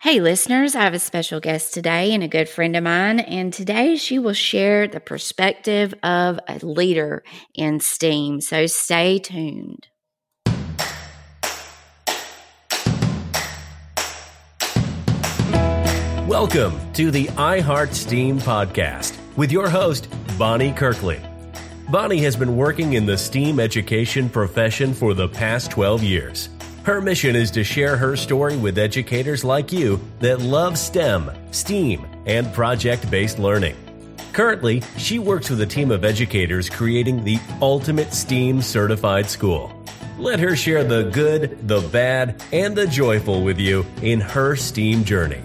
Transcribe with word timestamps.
Hey, 0.00 0.20
listeners, 0.20 0.74
I 0.74 0.82
have 0.82 0.94
a 0.94 0.98
special 0.98 1.38
guest 1.38 1.74
today 1.74 2.12
and 2.12 2.22
a 2.22 2.28
good 2.28 2.48
friend 2.48 2.74
of 2.74 2.82
mine. 2.82 3.20
And 3.20 3.52
today 3.52 3.96
she 3.96 4.18
will 4.18 4.32
share 4.32 4.88
the 4.88 5.00
perspective 5.00 5.94
of 6.02 6.40
a 6.48 6.58
leader 6.64 7.22
in 7.54 7.78
STEAM. 7.78 8.40
So 8.40 8.66
stay 8.66 9.18
tuned. 9.18 9.86
Welcome 16.26 16.92
to 16.94 17.10
the 17.10 17.26
iHeart 17.36 17.92
STEAM 17.92 18.40
podcast 18.40 19.16
with 19.36 19.52
your 19.52 19.68
host, 19.68 20.08
Bonnie 20.38 20.72
Kirkley. 20.72 21.20
Bonnie 21.90 22.22
has 22.22 22.36
been 22.36 22.56
working 22.56 22.94
in 22.94 23.06
the 23.06 23.18
STEAM 23.18 23.60
education 23.60 24.28
profession 24.30 24.94
for 24.94 25.14
the 25.14 25.28
past 25.28 25.70
12 25.70 26.02
years. 26.02 26.48
Her 26.84 27.00
mission 27.00 27.36
is 27.36 27.52
to 27.52 27.62
share 27.62 27.96
her 27.96 28.16
story 28.16 28.56
with 28.56 28.76
educators 28.76 29.44
like 29.44 29.70
you 29.70 30.00
that 30.18 30.40
love 30.40 30.76
STEM, 30.76 31.30
STEAM, 31.52 32.04
and 32.26 32.52
project 32.52 33.08
based 33.08 33.38
learning. 33.38 33.76
Currently, 34.32 34.82
she 34.96 35.20
works 35.20 35.48
with 35.48 35.60
a 35.60 35.66
team 35.66 35.92
of 35.92 36.04
educators 36.04 36.68
creating 36.68 37.22
the 37.22 37.38
ultimate 37.60 38.12
STEAM 38.12 38.62
certified 38.62 39.30
school. 39.30 39.72
Let 40.18 40.40
her 40.40 40.56
share 40.56 40.82
the 40.82 41.04
good, 41.04 41.68
the 41.68 41.80
bad, 41.92 42.42
and 42.52 42.74
the 42.74 42.88
joyful 42.88 43.44
with 43.44 43.60
you 43.60 43.86
in 44.02 44.20
her 44.20 44.56
STEAM 44.56 45.04
journey. 45.04 45.42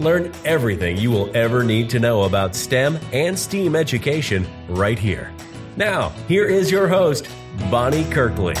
Learn 0.00 0.32
everything 0.44 0.96
you 0.96 1.12
will 1.12 1.34
ever 1.36 1.62
need 1.62 1.88
to 1.90 2.00
know 2.00 2.24
about 2.24 2.56
STEM 2.56 2.98
and 3.12 3.38
STEAM 3.38 3.76
education 3.76 4.48
right 4.68 4.98
here. 4.98 5.32
Now, 5.76 6.08
here 6.26 6.46
is 6.46 6.72
your 6.72 6.88
host, 6.88 7.28
Bonnie 7.70 8.04
Kirkley. 8.10 8.56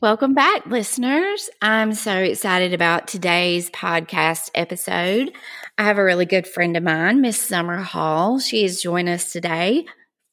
Welcome 0.00 0.32
back, 0.32 0.64
listeners. 0.66 1.50
I'm 1.60 1.92
so 1.92 2.14
excited 2.18 2.72
about 2.72 3.08
today's 3.08 3.68
podcast 3.70 4.48
episode. 4.54 5.32
I 5.76 5.82
have 5.82 5.98
a 5.98 6.04
really 6.04 6.24
good 6.24 6.46
friend 6.46 6.76
of 6.76 6.84
mine, 6.84 7.20
Miss 7.20 7.40
Summer 7.40 7.78
Hall. 7.78 8.38
She 8.38 8.62
has 8.62 8.80
joined 8.80 9.08
us 9.08 9.32
today 9.32 9.86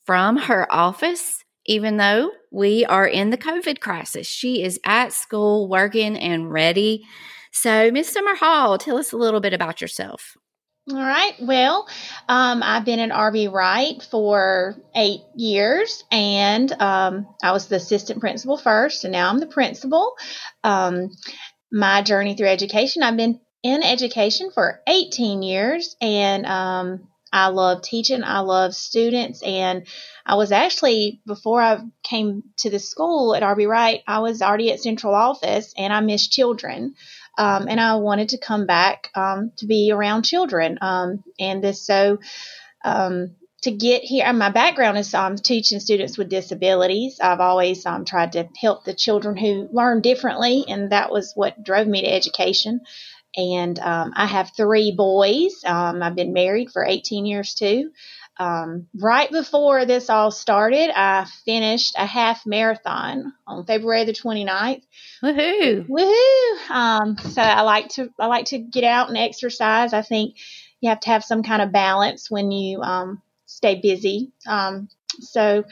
from 0.05 0.37
her 0.37 0.71
office, 0.71 1.43
even 1.65 1.97
though 1.97 2.29
we 2.51 2.85
are 2.85 3.07
in 3.07 3.31
the 3.31 3.39
COVID 3.39 3.79
crisis. 3.79 4.27
She 4.27 4.61
is 4.61 4.79
at 4.85 5.13
school, 5.13 5.67
working 5.67 6.15
and 6.15 6.51
ready. 6.51 7.03
So, 7.51 7.89
Miss 7.89 8.13
Summer 8.13 8.35
Hall, 8.35 8.77
tell 8.77 8.97
us 8.99 9.13
a 9.13 9.17
little 9.17 9.39
bit 9.39 9.53
about 9.53 9.81
yourself. 9.81 10.37
All 10.91 10.97
right. 10.97 11.33
Well, 11.41 11.87
um, 12.29 12.61
I've 12.61 12.85
been 12.85 12.99
at 12.99 13.09
R.B. 13.09 13.47
Wright 13.47 14.03
for 14.03 14.75
eight 14.95 15.21
years, 15.33 16.03
and 16.11 16.71
um, 16.79 17.25
I 17.41 17.53
was 17.53 17.67
the 17.67 17.77
assistant 17.77 18.19
principal 18.19 18.55
first, 18.55 19.03
and 19.03 19.11
now 19.11 19.31
I'm 19.31 19.39
the 19.39 19.47
principal. 19.47 20.13
Um, 20.63 21.09
my 21.71 22.03
journey 22.03 22.35
through 22.35 22.49
education, 22.49 23.01
I've 23.01 23.17
been 23.17 23.39
in 23.63 23.81
education 23.81 24.51
for 24.53 24.81
18 24.85 25.41
years, 25.41 25.95
and 26.01 26.45
um, 26.45 27.07
I 27.33 27.47
love 27.47 27.81
teaching. 27.81 28.23
I 28.23 28.41
love 28.41 28.75
students, 28.75 29.41
and 29.41 29.87
I 30.23 30.35
was 30.35 30.51
actually 30.51 31.19
before 31.25 31.63
I 31.63 31.79
came 32.03 32.43
to 32.57 32.69
the 32.69 32.77
school 32.77 33.33
at 33.33 33.41
R.B. 33.41 33.65
Wright, 33.65 34.01
I 34.07 34.19
was 34.19 34.43
already 34.43 34.71
at 34.71 34.81
central 34.81 35.15
office, 35.15 35.73
and 35.75 35.91
I 35.91 36.01
miss 36.01 36.27
children. 36.27 36.93
Um, 37.37 37.67
and 37.67 37.79
I 37.79 37.95
wanted 37.95 38.29
to 38.29 38.37
come 38.37 38.65
back 38.65 39.09
um, 39.15 39.51
to 39.57 39.65
be 39.65 39.91
around 39.91 40.23
children. 40.23 40.77
Um, 40.81 41.23
and 41.39 41.63
this 41.63 41.85
so 41.85 42.19
um, 42.83 43.35
to 43.63 43.71
get 43.71 44.03
here, 44.03 44.31
my 44.31 44.49
background 44.49 44.97
is 44.97 45.13
um, 45.13 45.35
teaching 45.35 45.79
students 45.79 46.17
with 46.17 46.29
disabilities. 46.29 47.19
I've 47.21 47.39
always 47.39 47.85
tried 48.05 48.33
to 48.33 48.47
help 48.59 48.85
the 48.85 48.93
children 48.93 49.35
who 49.35 49.67
learn 49.71 50.01
differently, 50.01 50.65
and 50.67 50.91
that 50.91 51.11
was 51.11 51.33
what 51.35 51.63
drove 51.63 51.87
me 51.87 52.01
to 52.01 52.07
education. 52.13 52.81
And 53.35 53.79
I 53.81 54.27
have 54.27 54.51
three 54.55 54.93
boys. 54.95 55.61
I've 55.65 56.15
been 56.15 56.31
married 56.31 56.71
for 56.71 56.85
18 56.85 57.25
years 57.25 57.53
too. 57.53 57.89
Um, 58.37 58.87
right 58.97 59.31
before 59.31 59.85
this 59.85 60.09
all 60.09 60.31
started, 60.31 60.91
I 60.93 61.25
finished 61.45 61.95
a 61.97 62.05
half 62.05 62.45
marathon 62.45 63.33
on 63.47 63.65
February 63.65 64.03
the 64.03 64.13
29th. 64.13 64.83
Woohoo! 65.23 65.87
Woohoo! 65.87 66.69
Um, 66.69 67.17
so 67.17 67.41
I 67.41 67.61
like 67.61 67.89
to 67.89 68.09
I 68.19 68.27
like 68.27 68.45
to 68.47 68.57
get 68.57 68.83
out 68.83 69.07
and 69.07 69.17
exercise. 69.17 69.93
I 69.93 70.01
think 70.01 70.35
you 70.81 70.89
have 70.89 70.99
to 71.01 71.09
have 71.09 71.23
some 71.23 71.43
kind 71.43 71.61
of 71.61 71.71
balance 71.71 72.29
when 72.29 72.51
you 72.51 72.81
um, 72.81 73.21
stay 73.45 73.79
busy. 73.81 74.31
Um, 74.45 74.89
so, 75.19 75.63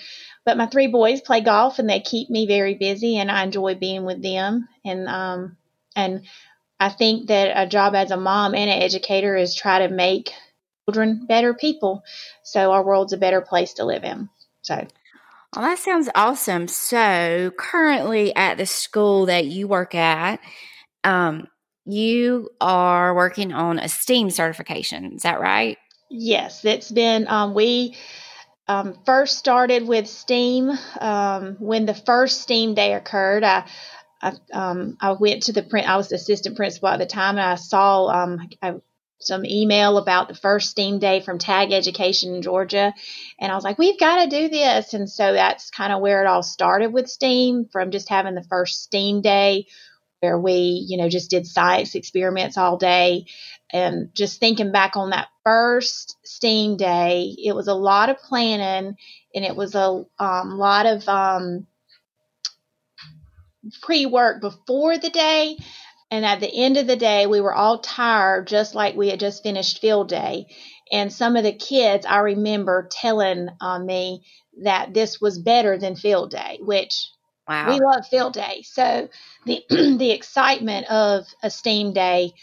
but 0.45 0.57
my 0.57 0.67
three 0.67 0.87
boys 0.87 1.19
play 1.19 1.41
golf 1.41 1.79
and 1.79 1.89
they 1.89 1.99
keep 1.99 2.29
me 2.29 2.47
very 2.47 2.75
busy, 2.75 3.17
and 3.17 3.29
I 3.29 3.43
enjoy 3.43 3.75
being 3.75 4.05
with 4.05 4.21
them. 4.21 4.69
And 4.85 5.07
um, 5.09 5.57
and 5.95 6.21
I 6.79 6.89
think 6.89 7.27
that 7.27 7.51
a 7.55 7.67
job 7.67 7.93
as 7.93 8.11
a 8.11 8.17
mom 8.17 8.55
and 8.55 8.69
an 8.69 8.81
educator 8.81 9.35
is 9.35 9.55
try 9.55 9.85
to 9.85 9.93
make 9.93 10.31
children 10.85 11.25
better 11.27 11.53
people 11.53 12.03
so 12.43 12.71
our 12.71 12.83
world's 12.83 13.13
a 13.13 13.17
better 13.17 13.41
place 13.41 13.73
to 13.73 13.85
live 13.85 14.03
in. 14.03 14.29
So 14.61 14.85
well, 15.55 15.65
that 15.65 15.77
sounds 15.77 16.09
awesome. 16.15 16.67
So, 16.67 17.51
currently 17.57 18.35
at 18.35 18.57
the 18.57 18.65
school 18.65 19.27
that 19.27 19.45
you 19.45 19.67
work 19.67 19.93
at, 19.93 20.39
um, 21.03 21.47
you 21.85 22.49
are 22.59 23.13
working 23.13 23.53
on 23.53 23.77
a 23.77 23.87
STEAM 23.87 24.31
certification. 24.31 25.13
Is 25.13 25.23
that 25.23 25.39
right? 25.39 25.77
Yes, 26.09 26.65
it's 26.65 26.91
been, 26.91 27.27
um, 27.27 27.53
we 27.53 27.95
um, 28.67 28.97
first 29.05 29.37
started 29.37 29.87
with 29.87 30.07
STEAM 30.07 30.71
um, 30.99 31.55
when 31.59 31.85
the 31.85 31.93
first 31.93 32.41
STEAM 32.41 32.73
day 32.73 32.93
occurred. 32.93 33.43
I, 33.43 33.65
I, 34.21 34.33
um, 34.53 34.97
I 35.01 35.11
went 35.11 35.43
to 35.43 35.53
the 35.53 35.61
print, 35.61 35.87
I 35.87 35.97
was 35.97 36.09
the 36.09 36.15
assistant 36.15 36.55
principal 36.55 36.89
at 36.89 36.97
the 36.97 37.05
time, 37.05 37.37
and 37.37 37.45
I 37.45 37.55
saw, 37.55 38.07
um, 38.07 38.49
I 38.61 38.75
some 39.25 39.45
email 39.45 39.97
about 39.97 40.27
the 40.27 40.35
first 40.35 40.71
STEAM 40.71 40.99
day 40.99 41.21
from 41.21 41.37
Tag 41.37 41.71
Education 41.71 42.35
in 42.35 42.41
Georgia. 42.41 42.93
And 43.39 43.51
I 43.51 43.55
was 43.55 43.63
like, 43.63 43.77
we've 43.77 43.99
got 43.99 44.23
to 44.23 44.29
do 44.29 44.49
this. 44.49 44.93
And 44.93 45.09
so 45.09 45.33
that's 45.33 45.71
kind 45.71 45.93
of 45.93 46.01
where 46.01 46.23
it 46.23 46.27
all 46.27 46.43
started 46.43 46.93
with 46.93 47.09
STEAM 47.09 47.69
from 47.71 47.91
just 47.91 48.09
having 48.09 48.35
the 48.35 48.43
first 48.43 48.83
STEAM 48.83 49.21
day 49.21 49.67
where 50.19 50.39
we, 50.39 50.85
you 50.87 50.97
know, 50.97 51.09
just 51.09 51.29
did 51.29 51.45
science 51.45 51.95
experiments 51.95 52.57
all 52.57 52.77
day. 52.77 53.25
And 53.71 54.13
just 54.13 54.39
thinking 54.39 54.71
back 54.71 54.95
on 54.95 55.09
that 55.09 55.27
first 55.43 56.15
STEAM 56.23 56.77
day, 56.77 57.35
it 57.43 57.53
was 57.53 57.67
a 57.67 57.73
lot 57.73 58.09
of 58.09 58.17
planning 58.19 58.95
and 59.35 59.45
it 59.45 59.55
was 59.55 59.75
a 59.75 60.05
um, 60.19 60.57
lot 60.57 60.85
of 60.85 61.07
um, 61.09 61.67
pre 63.81 64.05
work 64.05 64.41
before 64.41 64.97
the 64.97 65.09
day 65.09 65.57
and 66.13 66.27
at 66.27 66.41
the 66.41 66.63
end 66.63 66.77
of 66.77 66.85
the 66.85 66.95
day, 66.95 67.25
we 67.25 67.41
were 67.41 67.55
all 67.55 67.79
tired, 67.79 68.45
just 68.45 68.75
like 68.75 68.95
we 68.95 69.09
had 69.09 69.19
just 69.19 69.41
finished 69.41 69.81
field 69.81 70.09
day. 70.09 70.45
And 70.91 71.11
some 71.11 71.35
of 71.35 71.43
the 71.43 71.53
kids, 71.53 72.05
I 72.05 72.19
remember 72.19 72.87
telling 72.91 73.49
uh, 73.59 73.79
me 73.79 74.23
that 74.61 74.93
this 74.93 75.19
was 75.19 75.39
better 75.39 75.75
than 75.79 75.95
field 75.95 76.29
day, 76.29 76.59
which 76.61 77.09
wow. 77.49 77.67
we 77.67 77.79
love 77.79 78.05
field 78.05 78.33
day. 78.33 78.61
So 78.63 79.09
the 79.47 79.63
the 79.69 80.11
excitement 80.11 80.85
of 80.91 81.25
a 81.41 81.49
STEAM 81.49 81.93
day 81.93 82.33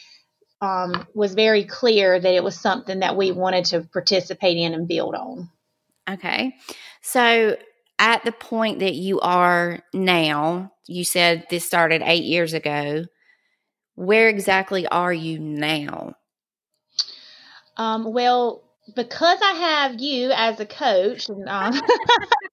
um, 0.60 1.06
was 1.14 1.34
very 1.34 1.64
clear 1.64 2.18
that 2.18 2.34
it 2.34 2.42
was 2.42 2.58
something 2.58 2.98
that 2.98 3.16
we 3.16 3.30
wanted 3.30 3.66
to 3.66 3.82
participate 3.82 4.56
in 4.56 4.74
and 4.74 4.88
build 4.88 5.14
on. 5.14 5.48
Okay, 6.10 6.56
so 7.02 7.56
at 8.00 8.24
the 8.24 8.32
point 8.32 8.80
that 8.80 8.94
you 8.94 9.20
are 9.20 9.78
now, 9.94 10.72
you 10.88 11.04
said 11.04 11.46
this 11.50 11.64
started 11.64 12.02
eight 12.04 12.24
years 12.24 12.52
ago 12.52 13.04
where 14.00 14.28
exactly 14.28 14.86
are 14.86 15.12
you 15.12 15.38
now? 15.38 16.14
Um, 17.76 18.12
well, 18.12 18.62
because 18.96 19.38
I 19.42 19.52
have 19.52 20.00
you 20.00 20.32
as 20.34 20.58
a 20.58 20.66
coach 20.66 21.28
and 21.28 21.46
um, 21.46 21.78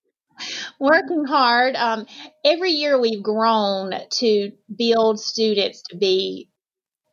working 0.79 1.23
hard, 1.23 1.75
um, 1.75 2.05
every 2.43 2.71
year 2.71 2.99
we've 2.99 3.23
grown 3.23 3.93
to 4.09 4.51
build 4.77 5.21
students 5.21 5.83
to 5.83 5.97
be 5.97 6.49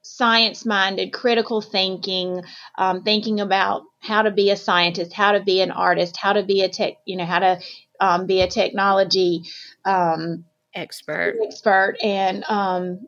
science 0.02 0.66
minded, 0.66 1.12
critical 1.12 1.60
thinking, 1.60 2.42
um, 2.76 3.04
thinking 3.04 3.38
about 3.40 3.82
how 4.00 4.22
to 4.22 4.32
be 4.32 4.50
a 4.50 4.56
scientist, 4.56 5.12
how 5.12 5.32
to 5.32 5.42
be 5.44 5.60
an 5.60 5.70
artist, 5.70 6.16
how 6.16 6.32
to 6.32 6.42
be 6.42 6.62
a 6.62 6.69
tech, 6.69 6.94
you 7.06 7.16
know, 7.16 7.25
how 7.25 7.38
to 7.38 7.60
um, 8.00 8.26
be 8.26 8.40
a 8.40 8.48
technology 8.48 9.42
um, 9.84 10.44
expert, 10.75 11.36
expert, 11.46 11.96
and 12.02 12.44
um, 12.48 13.06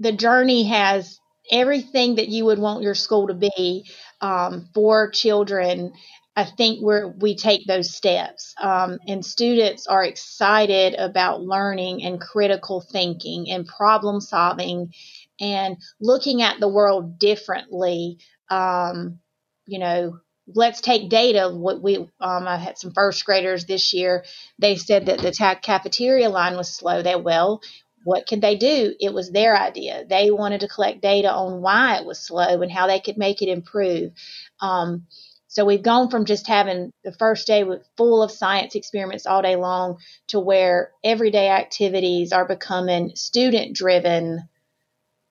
the 0.00 0.12
journey 0.12 0.64
has 0.64 1.18
everything 1.50 2.16
that 2.16 2.28
you 2.28 2.46
would 2.46 2.58
want 2.58 2.82
your 2.82 2.94
school 2.94 3.28
to 3.28 3.34
be 3.34 3.86
um, 4.20 4.68
for 4.74 5.10
children. 5.10 5.92
I 6.36 6.44
think 6.44 6.80
where 6.80 7.06
we 7.08 7.36
take 7.36 7.66
those 7.66 7.94
steps, 7.94 8.54
um, 8.60 8.98
and 9.06 9.24
students 9.24 9.86
are 9.86 10.02
excited 10.02 10.94
about 10.94 11.42
learning 11.42 12.02
and 12.04 12.20
critical 12.20 12.80
thinking 12.80 13.50
and 13.50 13.66
problem 13.66 14.20
solving, 14.20 14.92
and 15.40 15.76
looking 16.00 16.42
at 16.42 16.58
the 16.58 16.68
world 16.68 17.18
differently. 17.20 18.18
Um, 18.50 19.20
you 19.66 19.78
know, 19.78 20.18
let's 20.46 20.80
take 20.80 21.08
data. 21.08 21.48
What 21.48 21.80
we 21.82 21.98
um, 21.98 22.08
I 22.48 22.56
had 22.56 22.78
some 22.78 22.92
first 22.92 23.24
graders 23.24 23.64
this 23.66 23.92
year. 23.94 24.24
They 24.58 24.76
said 24.76 25.06
that 25.06 25.20
the 25.20 25.32
cafeteria 25.62 26.30
line 26.30 26.56
was 26.56 26.74
slow. 26.74 27.02
They 27.02 27.16
well, 27.16 27.60
what 28.04 28.26
could 28.26 28.40
they 28.40 28.56
do? 28.56 28.94
It 29.00 29.12
was 29.12 29.30
their 29.30 29.56
idea. 29.56 30.04
They 30.08 30.30
wanted 30.30 30.60
to 30.60 30.68
collect 30.68 31.00
data 31.00 31.32
on 31.32 31.60
why 31.60 31.96
it 31.96 32.06
was 32.06 32.20
slow 32.20 32.62
and 32.62 32.70
how 32.70 32.86
they 32.86 33.00
could 33.00 33.18
make 33.18 33.42
it 33.42 33.48
improve. 33.48 34.12
Um, 34.60 35.06
so 35.48 35.64
we've 35.64 35.82
gone 35.82 36.10
from 36.10 36.24
just 36.24 36.46
having 36.46 36.92
the 37.04 37.12
first 37.12 37.46
day 37.46 37.64
with 37.64 37.86
full 37.96 38.22
of 38.22 38.30
science 38.30 38.74
experiments 38.74 39.26
all 39.26 39.42
day 39.42 39.56
long 39.56 39.98
to 40.28 40.40
where 40.40 40.92
everyday 41.02 41.48
activities 41.48 42.32
are 42.32 42.46
becoming 42.46 43.12
student 43.14 43.74
driven 43.74 44.48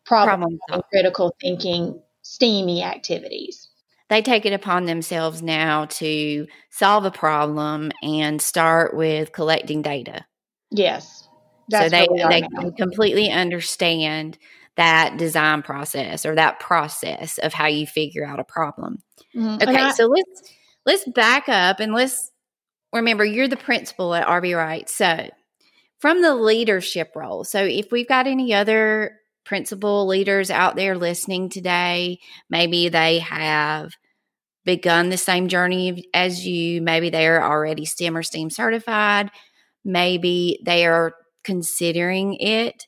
problem, 0.05 0.57
problem 0.67 0.81
critical 0.91 1.35
thinking 1.41 2.01
steamy 2.21 2.83
activities 2.83 3.69
they 4.13 4.21
take 4.21 4.45
it 4.45 4.53
upon 4.53 4.85
themselves 4.85 5.41
now 5.41 5.85
to 5.85 6.45
solve 6.69 7.03
a 7.03 7.09
problem 7.09 7.91
and 8.03 8.39
start 8.39 8.95
with 8.95 9.31
collecting 9.31 9.81
data. 9.81 10.23
Yes. 10.69 11.27
So 11.71 11.89
they, 11.89 12.07
they 12.29 12.41
can 12.41 12.73
completely 12.73 13.31
understand 13.31 14.37
that 14.75 15.17
design 15.17 15.61
process 15.61 16.25
or 16.25 16.35
that 16.35 16.59
process 16.59 17.37
of 17.37 17.53
how 17.53 17.67
you 17.67 17.85
figure 17.85 18.25
out 18.25 18.39
a 18.39 18.43
problem. 18.43 19.03
Mm-hmm. 19.35 19.69
Okay, 19.69 19.81
I, 19.81 19.91
so 19.91 20.07
let's 20.07 20.53
let's 20.85 21.07
back 21.09 21.47
up 21.47 21.79
and 21.79 21.93
let's 21.93 22.31
remember 22.91 23.23
you're 23.23 23.47
the 23.47 23.57
principal 23.57 24.13
at 24.13 24.27
R.B. 24.27 24.53
Wright. 24.53 24.89
So 24.89 25.29
from 25.99 26.21
the 26.21 26.35
leadership 26.35 27.11
role. 27.15 27.43
So 27.43 27.63
if 27.63 27.91
we've 27.91 28.07
got 28.07 28.27
any 28.27 28.53
other 28.53 29.19
principal 29.45 30.07
leaders 30.07 30.51
out 30.51 30.75
there 30.75 30.97
listening 30.97 31.49
today, 31.49 32.19
maybe 32.49 32.89
they 32.89 33.19
have 33.19 33.93
begun 34.65 35.09
the 35.09 35.17
same 35.17 35.47
journey 35.47 36.05
as 36.13 36.45
you. 36.45 36.81
Maybe 36.81 37.09
they're 37.09 37.43
already 37.43 37.85
STEM 37.85 38.17
or 38.17 38.23
STEAM 38.23 38.49
certified. 38.49 39.29
Maybe 39.85 40.59
they 40.65 40.85
are 40.85 41.13
considering 41.43 42.35
it. 42.35 42.87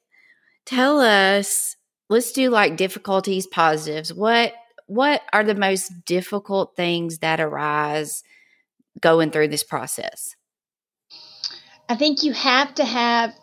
Tell 0.66 1.00
us, 1.00 1.76
let's 2.10 2.32
do 2.32 2.50
like 2.50 2.78
difficulties, 2.78 3.48
positives. 3.48 4.14
What 4.14 4.54
what 4.88 5.22
are 5.34 5.44
the 5.44 5.56
most 5.56 6.06
difficult 6.06 6.76
things 6.76 7.20
that 7.20 7.40
arise 7.40 8.24
going 9.00 9.32
through 9.32 9.48
this 9.48 9.64
process? 9.64 10.36
I 11.90 11.96
think 11.96 12.24
you 12.24 12.34
have 12.34 12.76
to 12.76 12.86
have 12.86 13.34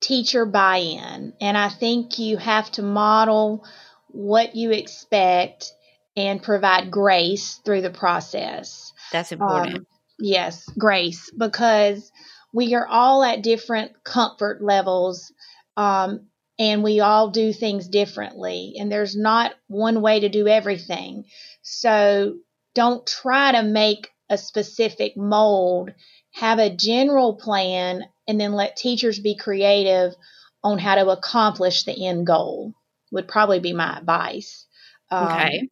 teacher 0.00 0.46
buy 0.46 0.78
in, 0.78 1.32
and 1.40 1.56
I 1.56 1.68
think 1.68 2.18
you 2.18 2.36
have 2.36 2.70
to 2.72 2.82
model 2.82 3.64
what 4.08 4.54
you 4.54 4.70
expect 4.70 5.72
and 6.16 6.42
provide 6.42 6.90
grace 6.90 7.60
through 7.64 7.80
the 7.80 7.90
process. 7.90 8.92
That's 9.12 9.32
important. 9.32 9.78
Um, 9.78 9.86
yes, 10.18 10.68
grace, 10.78 11.30
because 11.36 12.12
we 12.54 12.74
are 12.74 12.86
all 12.86 13.22
at 13.24 13.42
different 13.42 14.04
comfort 14.04 14.62
levels 14.62 15.32
um, 15.76 16.28
and 16.58 16.82
we 16.82 17.00
all 17.00 17.30
do 17.30 17.52
things 17.52 17.88
differently, 17.88 18.74
and 18.78 18.90
there's 18.90 19.16
not 19.16 19.54
one 19.66 20.00
way 20.00 20.20
to 20.20 20.28
do 20.28 20.46
everything. 20.46 21.24
So 21.62 22.36
don't 22.74 23.04
try 23.06 23.52
to 23.52 23.62
make 23.64 24.08
a 24.30 24.38
specific 24.38 25.16
mold, 25.16 25.90
have 26.30 26.60
a 26.60 26.74
general 26.74 27.34
plan, 27.34 28.04
and 28.28 28.40
then 28.40 28.52
let 28.52 28.76
teachers 28.76 29.18
be 29.18 29.36
creative 29.36 30.14
on 30.62 30.78
how 30.78 30.94
to 30.94 31.10
accomplish 31.10 31.82
the 31.82 32.06
end 32.06 32.26
goal, 32.26 32.72
would 33.10 33.26
probably 33.26 33.58
be 33.58 33.72
my 33.72 33.98
advice. 33.98 34.64
Um, 35.10 35.24
okay 35.24 35.68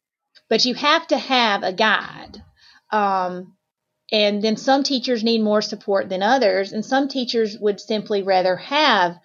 but 0.52 0.67
you 0.67 0.75
have 0.75 1.06
to 1.06 1.17
have 1.17 1.62
a 1.62 1.73
guide. 1.73 2.43
Um, 2.90 3.56
and 4.12 4.43
then 4.43 4.56
some 4.56 4.82
teachers 4.82 5.25
need 5.25 5.43
more 5.43 5.62
support 5.62 6.11
than 6.11 6.23
others, 6.23 6.73
and 6.73 6.85
some 6.85 7.09
teachers 7.09 7.59
would 7.59 7.81
simply 7.81 8.23
rather 8.23 8.56
have 8.56 9.17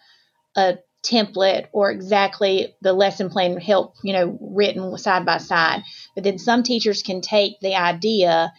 a 0.56 0.78
template 1.04 1.68
or 1.74 1.92
exactly 1.92 2.74
the 2.81 2.94
lesson 2.94 3.30
plan 3.30 3.57
help, 3.57 3.95
you 4.04 4.13
know, 4.13 4.38
written 4.42 4.98
side 4.98 5.25
by 5.25 5.38
side. 5.38 5.84
But 6.16 6.24
then 6.24 6.39
some 6.39 6.63
teachers 6.63 7.04
can 7.04 7.22
take 7.22 7.60
the 7.62 7.75
idea 7.75 8.54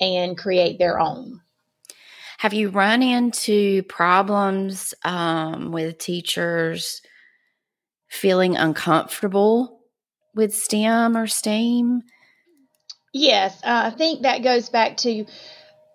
and 0.00 0.38
create 0.38 0.78
their 0.78 0.98
own. 0.98 1.40
Have 2.38 2.54
you 2.54 2.70
run 2.70 3.02
into 3.02 3.82
problems 3.84 4.94
um, 5.04 5.70
with 5.70 5.98
teachers 5.98 7.02
feeling 8.08 8.56
uncomfortable 8.56 9.80
with 10.34 10.54
STEM 10.54 11.16
or 11.16 11.26
STEAM? 11.26 12.02
Yes, 13.12 13.56
uh, 13.62 13.90
I 13.92 13.96
think 13.96 14.22
that 14.22 14.42
goes 14.42 14.70
back 14.70 14.96
to 14.98 15.26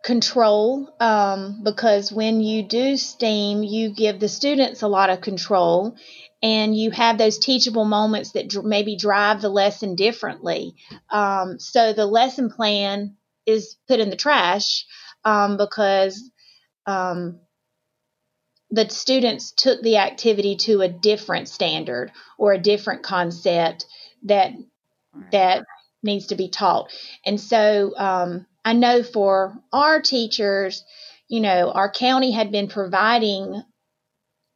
control 0.08 0.90
um, 1.02 1.60
because 1.66 2.14
when 2.14 2.40
you 2.40 2.64
do 2.64 2.96
STEAM, 2.96 3.62
you 3.62 3.94
give 3.94 4.22
the 4.22 4.30
students 4.30 4.82
a 4.82 4.88
lot 4.88 5.10
of 5.10 5.20
control 5.20 5.98
and 6.42 6.74
you 6.78 6.92
have 6.92 7.18
those 7.18 7.38
teachable 7.38 7.84
moments 7.84 8.32
that 8.32 8.48
dr- 8.48 8.66
maybe 8.66 8.96
drive 8.96 9.42
the 9.42 9.50
lesson 9.50 9.96
differently. 9.96 10.76
Um, 11.10 11.60
so 11.60 11.92
the 11.92 12.06
lesson 12.06 12.50
plan 12.50 13.18
is 13.46 13.76
put 13.90 14.00
in 14.00 14.10
the 14.10 14.16
trash 14.16 14.86
um, 15.26 15.58
because 15.58 16.32
um, 16.86 17.42
the 18.72 18.88
students 18.88 19.52
took 19.52 19.82
the 19.82 19.98
activity 19.98 20.56
to 20.56 20.80
a 20.80 20.88
different 20.88 21.50
standard 21.50 22.14
or 22.38 22.54
a 22.54 22.58
different 22.58 23.04
concept 23.04 23.86
that 24.24 24.54
that 25.34 25.66
needs 26.02 26.28
to 26.28 26.36
be 26.36 26.48
taught. 26.48 26.94
And 27.26 27.42
so 27.42 27.92
um, 27.98 28.47
I 28.68 28.74
know 28.74 29.02
for 29.02 29.58
our 29.72 30.02
teachers, 30.02 30.84
you 31.30 31.40
know, 31.40 31.72
our 31.72 31.90
county 31.90 32.32
had 32.32 32.52
been 32.52 32.68
providing 32.68 33.64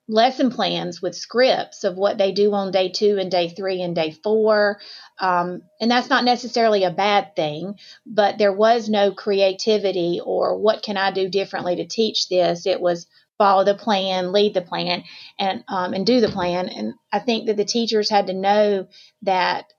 lesson 0.09 0.51
plans 0.51 1.01
with 1.01 1.15
scripts 1.15 1.85
of 1.85 1.95
what 1.95 2.17
they 2.17 2.33
do 2.33 2.53
on 2.53 2.73
day 2.73 2.89
two 2.89 3.17
and 3.19 3.31
day 3.31 3.47
three 3.47 3.81
and 3.81 3.95
day 3.95 4.11
four. 4.11 4.81
Um, 5.17 5.61
and 5.79 5.89
that's 5.89 6.09
not 6.09 6.25
necessarily 6.25 6.83
a 6.83 6.91
bad 6.91 7.37
thing, 7.37 7.75
but 8.05 8.37
there 8.37 8.51
was 8.51 8.89
no 8.89 9.13
creativity 9.13 10.19
or 10.21 10.57
what 10.57 10.83
can 10.83 10.97
I 10.97 11.11
do 11.11 11.29
differently 11.29 11.77
to 11.77 11.87
teach 11.87 12.27
this. 12.27 12.65
It 12.65 12.81
was 12.81 13.07
follow 13.37 13.63
the 13.63 13.75
plan, 13.75 14.33
lead 14.33 14.53
the 14.53 14.61
plan, 14.61 15.05
and 15.39 15.63
um, 15.69 15.93
and 15.93 16.05
do 16.05 16.19
the 16.19 16.27
plan. 16.27 16.67
And 16.67 16.95
I 17.13 17.19
think 17.19 17.45
that 17.45 17.55
the 17.55 17.63
teachers 17.63 18.09
had 18.09 18.27
to 18.27 18.33
know 18.33 18.89
that 19.21 19.71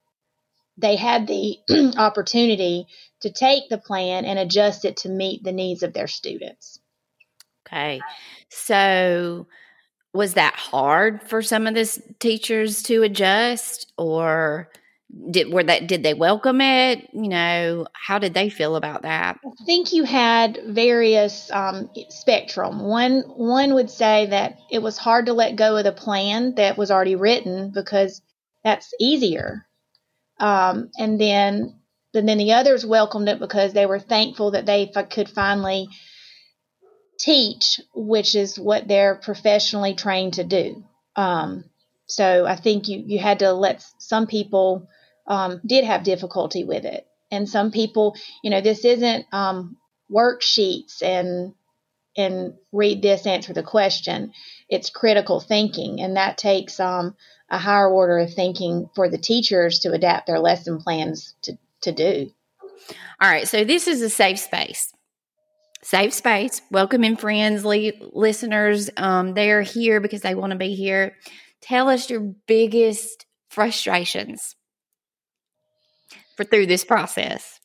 they 0.77 0.97
had 0.97 1.27
the 1.27 1.59
opportunity 1.99 2.87
to 3.21 3.31
take 3.31 3.69
the 3.69 3.79
plan 3.79 4.25
and 4.25 4.39
adjust 4.39 4.85
it 4.85 4.99
to 4.99 5.09
meet 5.09 5.43
the 5.45 5.53
needs 5.53 5.83
of 5.83 5.93
their 5.93 6.09
students. 6.09 6.81
Okay. 7.67 8.01
So 8.49 9.47
was 10.13 10.35
that 10.35 10.55
hard 10.55 11.23
for 11.23 11.43
some 11.43 11.67
of 11.67 11.75
the 11.75 12.03
teachers 12.19 12.83
to 12.83 13.03
adjust 13.03 13.93
or 13.97 14.69
did 15.31 15.53
were 15.53 15.63
that 15.63 15.87
did 15.87 16.03
they 16.03 16.15
welcome 16.15 16.61
it 16.63 17.07
you 17.13 17.29
know 17.29 17.87
how 17.93 18.19
did 18.19 18.33
they 18.33 18.49
feel 18.49 18.77
about 18.77 19.03
that 19.03 19.39
i 19.45 19.65
think 19.65 19.93
you 19.93 20.05
had 20.05 20.59
various 20.69 21.51
um, 21.53 21.91
spectrum 22.09 22.81
one 22.81 23.21
one 23.37 23.75
would 23.75 23.91
say 23.91 24.27
that 24.27 24.59
it 24.71 24.81
was 24.81 24.97
hard 24.97 25.27
to 25.27 25.35
let 25.35 25.55
go 25.55 25.77
of 25.77 25.85
the 25.85 25.93
plan 25.93 26.55
that 26.55 26.79
was 26.79 26.91
already 26.91 27.15
written 27.15 27.71
because 27.71 28.23
that's 28.65 28.95
easier 28.99 29.67
um, 30.43 30.91
and 30.99 31.21
then 31.21 31.79
and 32.15 32.29
then 32.29 32.37
the 32.37 32.53
others 32.53 32.85
welcomed 32.85 33.29
it 33.29 33.39
because 33.39 33.73
they 33.73 33.87
were 33.87 34.01
thankful 34.01 34.51
that 34.51 34.67
they 34.67 34.93
could 35.11 35.31
finally 35.31 35.89
teach, 37.19 37.81
which 37.95 38.35
is 38.35 38.59
what 38.59 38.87
they're 38.87 39.15
professionally 39.15 39.95
trained 39.95 40.35
to 40.35 40.45
do. 40.45 40.85
Um, 41.17 41.65
so 42.07 42.45
I 42.45 42.57
think 42.57 42.89
you, 42.89 43.03
you 43.07 43.19
had 43.19 43.39
to 43.39 43.53
let 43.53 43.83
some 43.99 44.27
people 44.27 44.89
um, 45.27 45.61
did 45.65 45.85
have 45.85 46.03
difficulty 46.03 46.65
with 46.65 46.85
it. 46.85 47.07
And 47.31 47.49
some 47.49 47.71
people, 47.71 48.15
you 48.43 48.51
know, 48.51 48.61
this 48.61 48.85
isn't 48.85 49.25
um, 49.33 49.79
worksheets 50.11 51.03
and 51.03 51.55
and 52.15 52.53
read 52.73 53.01
this, 53.01 53.27
answer 53.27 53.55
the 53.55 53.63
question. 53.63 54.33
It's 54.69 54.91
critical 54.91 55.41
thinking, 55.41 56.03
and 56.03 56.17
that 56.17 56.37
takes 56.37 56.79
um, 56.79 57.17
a 57.53 57.59
higher 57.59 57.89
order 57.89 58.19
of 58.19 58.33
thinking 58.33 58.89
for 58.95 59.11
the 59.11 59.19
teachers 59.19 59.81
to 59.81 59.93
adapt 59.93 60.27
their 60.27 60.41
lesson 60.41 60.79
plans 60.79 61.35
to, 61.43 61.59
to 61.83 61.93
do. 61.93 62.31
All 63.21 63.31
right, 63.31 63.47
so 63.47 63.63
this 63.63 63.87
is 63.87 64.01
a 64.01 64.09
safe 64.09 64.39
space. 64.39 64.93
Safe 65.83 66.15
space, 66.15 66.63
welcoming 66.71 67.17
friends, 67.17 67.65
listeners. 67.65 68.89
Um, 68.97 69.35
they're 69.35 69.63
here 69.63 70.01
because 70.01 70.23
they 70.23 70.35
want 70.35 70.53
to 70.53 70.59
be 70.59 70.75
here. 70.75 71.17
Tell 71.61 71.91
us 71.91 72.09
your 72.09 72.21
biggest 72.21 73.27
frustrations 73.51 74.57
for 76.37 76.45
through 76.45 76.67
this 76.67 76.85
process. 76.85 77.61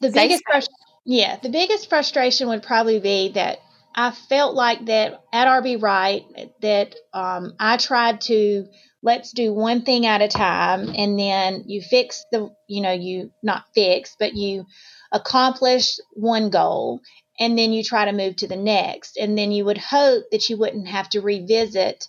The 0.00 0.10
safe 0.10 0.14
biggest, 0.14 0.42
frust- 0.50 0.74
yeah, 1.04 1.36
the 1.40 1.48
biggest 1.48 1.88
frustration 1.88 2.48
would 2.48 2.64
probably 2.64 2.98
be 2.98 3.32
that 3.32 3.58
I 3.94 4.10
felt 4.10 4.54
like 4.54 4.86
that 4.86 5.22
at 5.32 5.46
R.B. 5.46 5.76
Wright 5.76 6.24
that 6.60 6.96
um, 7.12 7.52
I 7.60 7.76
tried 7.76 8.22
to 8.22 8.66
let's 9.02 9.32
do 9.32 9.52
one 9.52 9.82
thing 9.82 10.06
at 10.06 10.22
a 10.22 10.28
time 10.28 10.92
and 10.96 11.18
then 11.18 11.64
you 11.66 11.82
fix 11.82 12.24
the 12.30 12.50
you 12.68 12.80
know 12.80 12.92
you 12.92 13.30
not 13.42 13.64
fix 13.74 14.16
but 14.18 14.34
you 14.34 14.64
accomplish 15.12 15.98
one 16.14 16.50
goal 16.50 17.00
and 17.38 17.58
then 17.58 17.72
you 17.72 17.82
try 17.82 18.04
to 18.04 18.12
move 18.12 18.36
to 18.36 18.46
the 18.46 18.56
next. 18.56 19.16
And 19.16 19.36
then 19.36 19.52
you 19.52 19.64
would 19.64 19.78
hope 19.78 20.24
that 20.30 20.48
you 20.48 20.56
wouldn't 20.56 20.88
have 20.88 21.08
to 21.10 21.20
revisit 21.20 22.06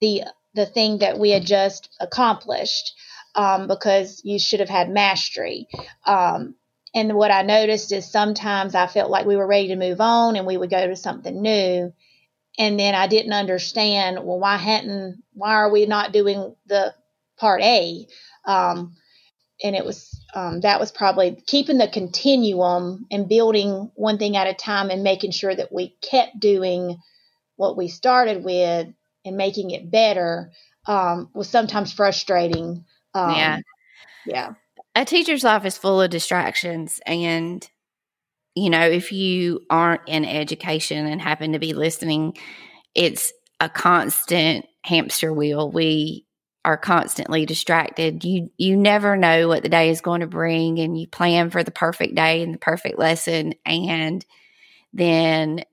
the 0.00 0.24
the 0.54 0.66
thing 0.66 0.98
that 0.98 1.18
we 1.18 1.30
had 1.30 1.44
just 1.44 1.88
accomplished 2.00 2.94
um, 3.36 3.68
because 3.68 4.20
you 4.24 4.38
should 4.38 4.60
have 4.60 4.68
had 4.68 4.90
mastery. 4.90 5.68
Um, 6.06 6.56
and 6.92 7.14
what 7.14 7.30
i 7.30 7.42
noticed 7.42 7.92
is 7.92 8.10
sometimes 8.10 8.74
i 8.74 8.88
felt 8.88 9.12
like 9.12 9.24
we 9.24 9.36
were 9.36 9.46
ready 9.46 9.68
to 9.68 9.76
move 9.76 10.00
on 10.00 10.34
and 10.34 10.44
we 10.44 10.56
would 10.56 10.70
go 10.70 10.88
to 10.88 10.96
something 10.96 11.40
new 11.40 11.92
and 12.58 12.78
then 12.78 12.94
i 12.94 13.06
didn't 13.06 13.32
understand 13.32 14.16
well 14.16 14.38
why 14.38 14.56
hadn't 14.56 15.22
why 15.32 15.54
are 15.54 15.70
we 15.70 15.86
not 15.86 16.12
doing 16.12 16.54
the 16.66 16.94
part 17.38 17.62
a 17.62 18.06
um, 18.46 18.96
and 19.62 19.76
it 19.76 19.84
was 19.84 20.24
um, 20.34 20.60
that 20.60 20.80
was 20.80 20.90
probably 20.90 21.42
keeping 21.46 21.78
the 21.78 21.88
continuum 21.88 23.06
and 23.10 23.28
building 23.28 23.90
one 23.94 24.18
thing 24.18 24.36
at 24.36 24.46
a 24.46 24.54
time 24.54 24.90
and 24.90 25.02
making 25.02 25.30
sure 25.32 25.54
that 25.54 25.72
we 25.72 25.96
kept 26.02 26.38
doing 26.40 26.98
what 27.56 27.76
we 27.76 27.88
started 27.88 28.42
with 28.42 28.88
and 29.24 29.36
making 29.36 29.70
it 29.70 29.90
better 29.90 30.50
um, 30.86 31.28
was 31.34 31.48
sometimes 31.48 31.92
frustrating. 31.92 32.84
Um, 33.14 33.30
yeah. 33.30 33.60
Yeah. 34.26 34.52
A 34.94 35.04
teacher's 35.04 35.44
life 35.44 35.64
is 35.64 35.78
full 35.78 36.00
of 36.00 36.10
distractions. 36.10 37.00
And, 37.06 37.68
you 38.54 38.70
know, 38.70 38.82
if 38.88 39.12
you 39.12 39.60
aren't 39.70 40.02
in 40.08 40.24
education 40.24 41.06
and 41.06 41.20
happen 41.20 41.52
to 41.52 41.58
be 41.58 41.72
listening, 41.72 42.36
it's 42.94 43.32
a 43.60 43.68
constant 43.68 44.66
hamster 44.84 45.32
wheel. 45.32 45.70
We 45.70 46.26
are 46.64 46.76
constantly 46.76 47.46
distracted. 47.46 48.24
You 48.24 48.50
you 48.58 48.76
never 48.76 49.16
know 49.16 49.48
what 49.48 49.62
the 49.62 49.68
day 49.68 49.90
is 49.90 50.00
going 50.00 50.20
to 50.20 50.26
bring 50.26 50.78
and 50.78 50.98
you 50.98 51.06
plan 51.06 51.50
for 51.50 51.62
the 51.62 51.70
perfect 51.70 52.14
day 52.14 52.42
and 52.42 52.52
the 52.52 52.58
perfect 52.58 52.98
lesson 52.98 53.54
and 53.64 54.24
then 54.92 55.64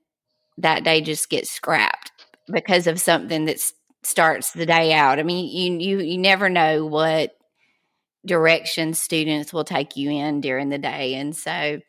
that 0.58 0.84
day 0.84 1.00
just 1.00 1.28
gets 1.28 1.50
scrapped 1.50 2.12
because 2.50 2.86
of 2.86 3.00
something 3.00 3.44
that 3.46 3.60
starts 4.02 4.52
the 4.52 4.66
day 4.66 4.92
out. 4.92 5.18
I 5.18 5.24
mean, 5.24 5.80
you 5.82 5.98
you 5.98 6.04
you 6.04 6.18
never 6.18 6.48
know 6.48 6.86
what 6.86 7.36
direction 8.26 8.94
students 8.94 9.52
will 9.52 9.64
take 9.64 9.96
you 9.96 10.10
in 10.10 10.40
during 10.40 10.68
the 10.70 10.78
day 10.78 11.14
and 11.14 11.36
so 11.36 11.80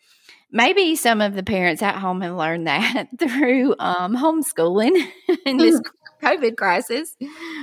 maybe 0.52 0.96
some 0.96 1.22
of 1.22 1.36
the 1.36 1.44
parents 1.44 1.82
at 1.82 1.96
home 1.96 2.22
have 2.22 2.36
learned 2.36 2.68
that 2.68 3.08
through 3.20 3.76
um, 3.80 4.16
homeschooling 4.16 5.00
in 5.46 5.58
this 5.58 5.82
COVID 6.24 6.58
crisis. 6.58 7.16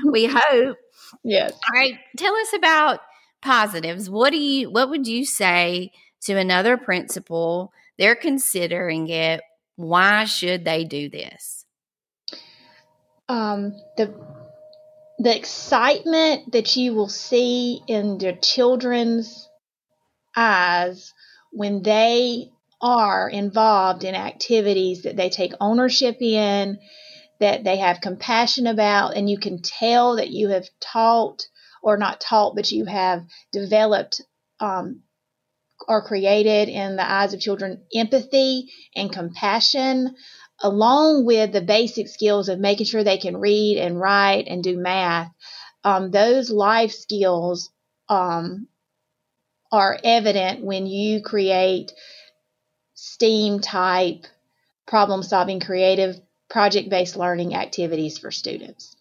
We 0.04 0.26
hope 0.26 0.76
Yes. 1.22 1.52
All 1.52 1.80
right. 1.80 1.94
Tell 2.16 2.34
us 2.34 2.52
about 2.54 3.00
positives. 3.42 4.10
What 4.10 4.30
do 4.30 4.38
you 4.38 4.70
what 4.70 4.90
would 4.90 5.06
you 5.06 5.24
say 5.24 5.92
to 6.22 6.36
another 6.36 6.76
principal? 6.76 7.72
They're 7.98 8.16
considering 8.16 9.08
it. 9.08 9.40
Why 9.76 10.24
should 10.24 10.64
they 10.64 10.84
do 10.84 11.08
this? 11.08 11.64
Um, 13.28 13.74
the 13.96 14.14
the 15.18 15.36
excitement 15.36 16.52
that 16.52 16.76
you 16.76 16.94
will 16.94 17.08
see 17.08 17.80
in 17.86 18.18
their 18.18 18.36
children's 18.36 19.48
eyes 20.36 21.12
when 21.50 21.82
they 21.82 22.50
are 22.86 23.28
involved 23.28 24.04
in 24.04 24.14
activities 24.14 25.02
that 25.02 25.16
they 25.16 25.28
take 25.28 25.52
ownership 25.60 26.22
in 26.22 26.78
that 27.40 27.64
they 27.64 27.78
have 27.78 28.00
compassion 28.00 28.66
about, 28.68 29.16
and 29.16 29.28
you 29.28 29.38
can 29.38 29.60
tell 29.60 30.16
that 30.16 30.30
you 30.30 30.50
have 30.50 30.68
taught 30.80 31.42
or 31.82 31.96
not 31.96 32.20
taught, 32.20 32.54
but 32.54 32.70
you 32.70 32.84
have 32.84 33.24
developed 33.52 34.22
um, 34.60 35.02
or 35.88 36.06
created 36.06 36.68
in 36.68 36.96
the 36.96 37.10
eyes 37.10 37.34
of 37.34 37.40
children 37.40 37.82
empathy 37.94 38.70
and 38.94 39.12
compassion, 39.12 40.14
along 40.60 41.26
with 41.26 41.52
the 41.52 41.60
basic 41.60 42.08
skills 42.08 42.48
of 42.48 42.60
making 42.60 42.86
sure 42.86 43.02
they 43.02 43.18
can 43.18 43.36
read 43.36 43.78
and 43.78 44.00
write 44.00 44.46
and 44.46 44.62
do 44.62 44.78
math. 44.78 45.30
Um, 45.82 46.12
those 46.12 46.50
life 46.50 46.92
skills 46.92 47.68
um, 48.08 48.68
are 49.72 49.98
evident 50.04 50.64
when 50.64 50.86
you 50.86 51.20
create 51.20 51.92
STEAM 52.96 53.60
type 53.60 54.26
problem 54.86 55.22
solving 55.22 55.60
creative 55.60 56.20
project 56.48 56.88
based 56.88 57.16
learning 57.16 57.54
activities 57.54 58.18
for 58.18 58.30
students. 58.30 58.96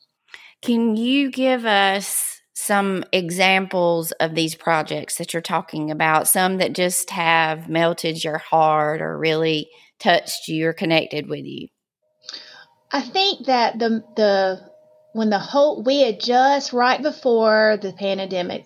Can 0.61 0.95
you 0.97 1.31
give 1.31 1.65
us 1.65 2.41
some 2.53 3.03
examples 3.11 4.11
of 4.13 4.35
these 4.35 4.55
projects 4.55 5.17
that 5.17 5.33
you're 5.33 5.41
talking 5.41 5.91
about? 5.91 6.27
Some 6.27 6.57
that 6.57 6.73
just 6.73 7.09
have 7.11 7.69
melted 7.69 8.23
your 8.23 8.37
heart 8.37 9.01
or 9.01 9.17
really 9.17 9.69
touched 9.99 10.47
you 10.47 10.67
or 10.67 10.73
connected 10.73 11.27
with 11.29 11.45
you? 11.45 11.67
I 12.91 13.01
think 13.01 13.45
that 13.45 13.79
the 13.79 14.03
the 14.15 14.61
when 15.13 15.29
the 15.29 15.39
whole 15.39 15.83
we 15.83 16.01
had 16.01 16.19
just 16.19 16.73
right 16.73 17.01
before 17.01 17.77
the 17.81 17.93
pandemic 17.93 18.65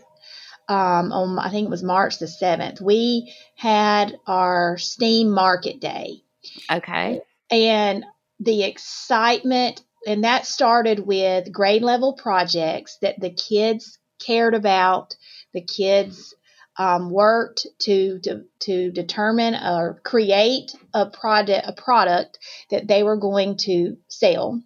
um, 0.69 1.11
on 1.11 1.39
I 1.39 1.49
think 1.49 1.65
it 1.65 1.71
was 1.71 1.83
March 1.83 2.19
the 2.19 2.27
seventh, 2.27 2.79
we 2.79 3.33
had 3.55 4.17
our 4.27 4.77
STEAM 4.77 5.31
Market 5.31 5.81
Day. 5.81 6.21
Okay. 6.71 7.21
And 7.49 8.05
the 8.39 8.63
excitement, 8.63 9.81
and 10.05 10.23
that 10.23 10.45
started 10.45 10.99
with 10.99 11.51
grade 11.51 11.81
level 11.81 12.13
projects 12.13 12.97
that 13.01 13.19
the 13.19 13.31
kids 13.31 13.97
cared 14.19 14.53
about. 14.53 15.15
The 15.53 15.61
kids 15.61 16.35
um, 16.77 17.09
worked 17.09 17.65
to, 17.79 18.19
to 18.19 18.45
to 18.59 18.91
determine 18.91 19.55
or 19.55 19.99
create 20.03 20.71
a 20.93 21.07
product 21.07 21.67
a 21.67 21.73
product 21.73 22.37
that 22.69 22.87
they 22.87 23.01
were 23.01 23.17
going 23.17 23.57
to 23.57 23.97
sell, 24.07 24.61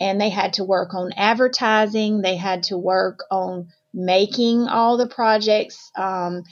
and 0.00 0.20
they 0.20 0.30
had 0.30 0.54
to 0.54 0.64
work 0.64 0.92
on 0.92 1.12
advertising. 1.12 2.20
They 2.20 2.36
had 2.36 2.64
to 2.64 2.76
work 2.76 3.20
on 3.30 3.68
making 3.96 4.68
all 4.68 4.98
the 4.98 5.08
projects. 5.08 5.90
Um, 5.96 6.44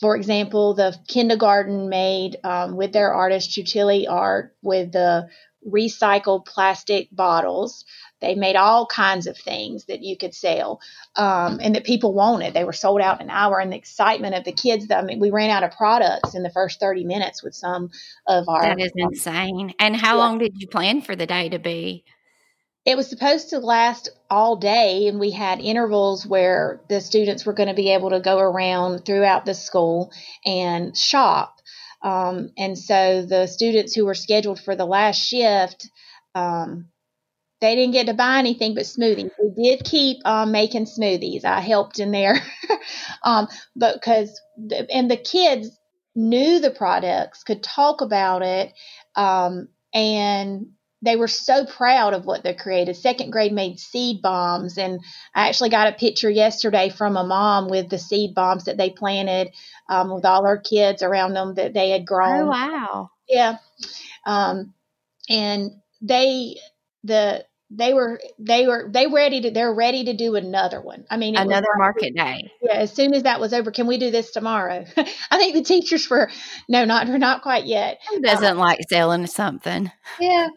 for 0.00 0.16
example, 0.16 0.74
the 0.74 0.94
kindergarten 1.08 1.88
made 1.88 2.36
um, 2.42 2.76
with 2.76 2.92
their 2.92 3.14
artist 3.14 3.56
utility 3.56 4.08
art 4.08 4.54
with 4.60 4.92
the 4.92 5.28
recycled 5.66 6.44
plastic 6.44 7.08
bottles. 7.10 7.84
They 8.20 8.34
made 8.34 8.56
all 8.56 8.86
kinds 8.86 9.26
of 9.26 9.38
things 9.38 9.84
that 9.86 10.02
you 10.02 10.16
could 10.16 10.34
sell 10.34 10.80
um, 11.16 11.60
and 11.62 11.74
that 11.74 11.84
people 11.84 12.12
wanted. 12.12 12.54
They 12.54 12.64
were 12.64 12.72
sold 12.72 13.00
out 13.00 13.20
in 13.20 13.28
an 13.28 13.30
hour. 13.30 13.60
And 13.60 13.72
the 13.72 13.76
excitement 13.76 14.34
of 14.34 14.44
the 14.44 14.52
kids, 14.52 14.90
I 14.90 15.02
mean, 15.02 15.20
we 15.20 15.30
ran 15.30 15.50
out 15.50 15.62
of 15.62 15.70
products 15.72 16.34
in 16.34 16.42
the 16.42 16.50
first 16.50 16.80
30 16.80 17.04
minutes 17.04 17.42
with 17.42 17.54
some 17.54 17.90
of 18.26 18.48
our. 18.48 18.62
That 18.62 18.80
is 18.80 18.92
insane. 18.96 19.74
And 19.78 19.96
how 19.96 20.16
yeah. 20.16 20.24
long 20.24 20.38
did 20.38 20.60
you 20.60 20.66
plan 20.66 21.02
for 21.02 21.14
the 21.14 21.26
day 21.26 21.48
to 21.50 21.58
be? 21.58 22.04
It 22.84 22.96
was 22.96 23.08
supposed 23.08 23.50
to 23.50 23.58
last 23.60 24.10
all 24.30 24.56
day, 24.56 25.08
and 25.08 25.18
we 25.18 25.30
had 25.30 25.60
intervals 25.60 26.26
where 26.26 26.82
the 26.88 27.00
students 27.00 27.46
were 27.46 27.54
going 27.54 27.68
to 27.68 27.74
be 27.74 27.92
able 27.92 28.10
to 28.10 28.20
go 28.20 28.38
around 28.38 29.06
throughout 29.06 29.46
the 29.46 29.54
school 29.54 30.12
and 30.44 30.96
shop 30.96 31.54
um, 32.04 32.50
and 32.58 32.78
so 32.78 33.24
the 33.26 33.46
students 33.46 33.94
who 33.94 34.04
were 34.04 34.14
scheduled 34.14 34.60
for 34.60 34.76
the 34.76 34.84
last 34.84 35.16
shift, 35.16 35.88
um, 36.34 36.90
they 37.62 37.74
didn't 37.74 37.94
get 37.94 38.06
to 38.08 38.14
buy 38.14 38.38
anything 38.38 38.74
but 38.74 38.84
smoothies. 38.84 39.30
We 39.42 39.70
did 39.70 39.84
keep 39.84 40.18
um, 40.26 40.52
making 40.52 40.84
smoothies. 40.84 41.46
I 41.46 41.60
helped 41.60 41.98
in 41.98 42.10
there, 42.10 42.36
um, 43.22 43.48
because 43.74 44.38
and 44.92 45.10
the 45.10 45.16
kids 45.16 45.70
knew 46.14 46.60
the 46.60 46.70
products, 46.70 47.42
could 47.42 47.62
talk 47.62 48.02
about 48.02 48.42
it, 48.42 48.74
um, 49.16 49.68
and 49.94 50.66
they 51.04 51.16
were 51.16 51.28
so 51.28 51.66
proud 51.66 52.14
of 52.14 52.24
what 52.24 52.42
they 52.42 52.54
created. 52.54 52.96
Second 52.96 53.30
grade 53.30 53.52
made 53.52 53.78
seed 53.78 54.22
bombs, 54.22 54.78
and 54.78 55.00
I 55.34 55.48
actually 55.48 55.68
got 55.68 55.88
a 55.88 55.92
picture 55.92 56.30
yesterday 56.30 56.88
from 56.88 57.16
a 57.16 57.24
mom 57.24 57.68
with 57.68 57.90
the 57.90 57.98
seed 57.98 58.34
bombs 58.34 58.64
that 58.64 58.78
they 58.78 58.90
planted 58.90 59.52
um, 59.88 60.10
with 60.10 60.24
all 60.24 60.44
her 60.44 60.56
kids 60.56 61.02
around 61.02 61.34
them 61.34 61.54
that 61.54 61.74
they 61.74 61.90
had 61.90 62.06
grown. 62.06 62.48
Oh 62.48 62.50
wow! 62.50 63.10
Yeah, 63.28 63.58
um, 64.24 64.72
and 65.28 65.72
they 66.00 66.56
the 67.04 67.44
they 67.76 67.94
were 67.94 68.20
they 68.38 68.66
were 68.66 68.88
they 68.90 69.06
ready 69.06 69.40
to 69.42 69.50
they're 69.50 69.72
ready 69.72 70.04
to 70.04 70.16
do 70.16 70.36
another 70.36 70.80
one. 70.80 71.04
I 71.10 71.16
mean 71.16 71.36
another 71.36 71.66
was, 71.68 71.78
market 71.78 72.14
day. 72.14 72.50
Yeah, 72.62 72.74
as 72.74 72.92
soon 72.92 73.14
as 73.14 73.24
that 73.24 73.40
was 73.40 73.52
over, 73.52 73.70
can 73.70 73.86
we 73.86 73.98
do 73.98 74.10
this 74.10 74.30
tomorrow? 74.30 74.84
I 74.96 75.38
think 75.38 75.54
the 75.54 75.62
teachers 75.62 76.08
were 76.08 76.30
no, 76.68 76.84
not 76.84 77.08
not 77.08 77.42
quite 77.42 77.66
yet. 77.66 78.00
Who 78.10 78.20
doesn't 78.20 78.44
um, 78.52 78.58
like 78.58 78.80
selling 78.88 79.26
something? 79.26 79.90
Yeah, 80.20 80.48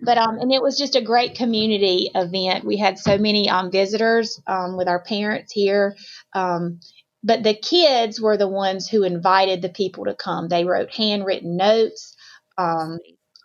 but 0.00 0.18
um, 0.18 0.38
and 0.38 0.52
it 0.52 0.62
was 0.62 0.78
just 0.78 0.96
a 0.96 1.02
great 1.02 1.34
community 1.34 2.10
event. 2.14 2.64
We 2.64 2.76
had 2.76 2.98
so 2.98 3.18
many 3.18 3.48
um 3.48 3.70
visitors 3.70 4.40
um 4.46 4.76
with 4.76 4.88
our 4.88 5.02
parents 5.02 5.52
here. 5.52 5.94
Um, 6.34 6.80
but 7.24 7.44
the 7.44 7.54
kids 7.54 8.20
were 8.20 8.36
the 8.36 8.48
ones 8.48 8.88
who 8.88 9.04
invited 9.04 9.62
the 9.62 9.68
people 9.68 10.06
to 10.06 10.14
come. 10.14 10.48
They 10.48 10.64
wrote 10.64 10.92
handwritten 10.92 11.56
notes. 11.56 12.16
Um, 12.58 12.98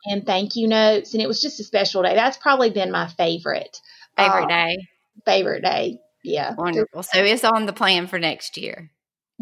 and 0.06 0.25
thank 0.25 0.56
you 0.56 0.68
notes. 0.68 1.13
And 1.13 1.22
it 1.22 1.27
was 1.27 1.42
just 1.42 1.60
a 1.60 1.63
special 1.63 2.04
day. 2.04 2.16
That's 2.16 2.38
probably 2.38 2.70
been 2.70 2.92
my 2.92 3.08
favorite. 3.08 3.77
Favorite 4.16 4.46
uh, 4.46 4.48
day. 4.48 4.77
Favorite 5.25 5.63
day. 5.63 6.00
Yeah. 6.24 6.56
Wonderful. 6.58 7.04
So 7.04 7.20
it's 7.20 7.44
on 7.44 7.66
the 7.66 7.74
plan 7.74 8.08
for 8.08 8.20
next 8.20 8.58
year. 8.58 8.92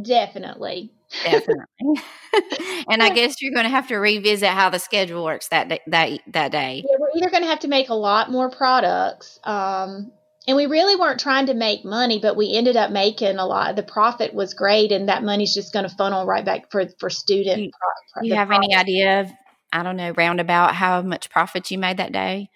Definitely. 0.01 0.91
Definitely. 1.23 1.65
and 2.89 3.01
I 3.01 3.09
guess 3.13 3.41
you're 3.41 3.53
going 3.53 3.65
to 3.65 3.69
have 3.69 3.87
to 3.87 3.95
revisit 3.95 4.49
how 4.49 4.69
the 4.69 4.79
schedule 4.79 5.23
works 5.23 5.47
that 5.49 5.69
day, 5.69 5.79
that 5.87 6.19
that 6.27 6.51
day. 6.51 6.83
Yeah, 6.85 6.97
we're 6.99 7.17
either 7.17 7.29
going 7.29 7.43
to 7.43 7.49
have 7.49 7.59
to 7.59 7.67
make 7.67 7.89
a 7.89 7.93
lot 7.93 8.31
more 8.31 8.49
products, 8.49 9.39
um, 9.43 10.11
and 10.47 10.57
we 10.57 10.65
really 10.65 10.95
weren't 10.95 11.19
trying 11.19 11.47
to 11.47 11.53
make 11.53 11.85
money, 11.85 12.19
but 12.19 12.35
we 12.35 12.53
ended 12.53 12.75
up 12.75 12.91
making 12.91 13.37
a 13.37 13.45
lot. 13.45 13.75
The 13.75 13.83
profit 13.83 14.33
was 14.33 14.53
great, 14.53 14.91
and 14.91 15.07
that 15.09 15.23
money's 15.23 15.53
just 15.53 15.71
going 15.71 15.87
to 15.87 15.95
funnel 15.95 16.25
right 16.25 16.43
back 16.43 16.71
for 16.71 16.87
for 16.99 17.09
student. 17.09 17.61
You, 17.61 17.71
pro, 18.13 18.23
you 18.23 18.35
have 18.35 18.49
profit. 18.49 18.65
any 18.65 18.75
idea 18.75 19.21
of 19.21 19.31
I 19.75 19.83
don't 19.83 19.97
know 19.97 20.13
roundabout 20.15 20.73
how 20.73 21.01
much 21.01 21.29
profit 21.29 21.69
you 21.69 21.77
made 21.77 21.97
that 21.97 22.13
day? 22.13 22.49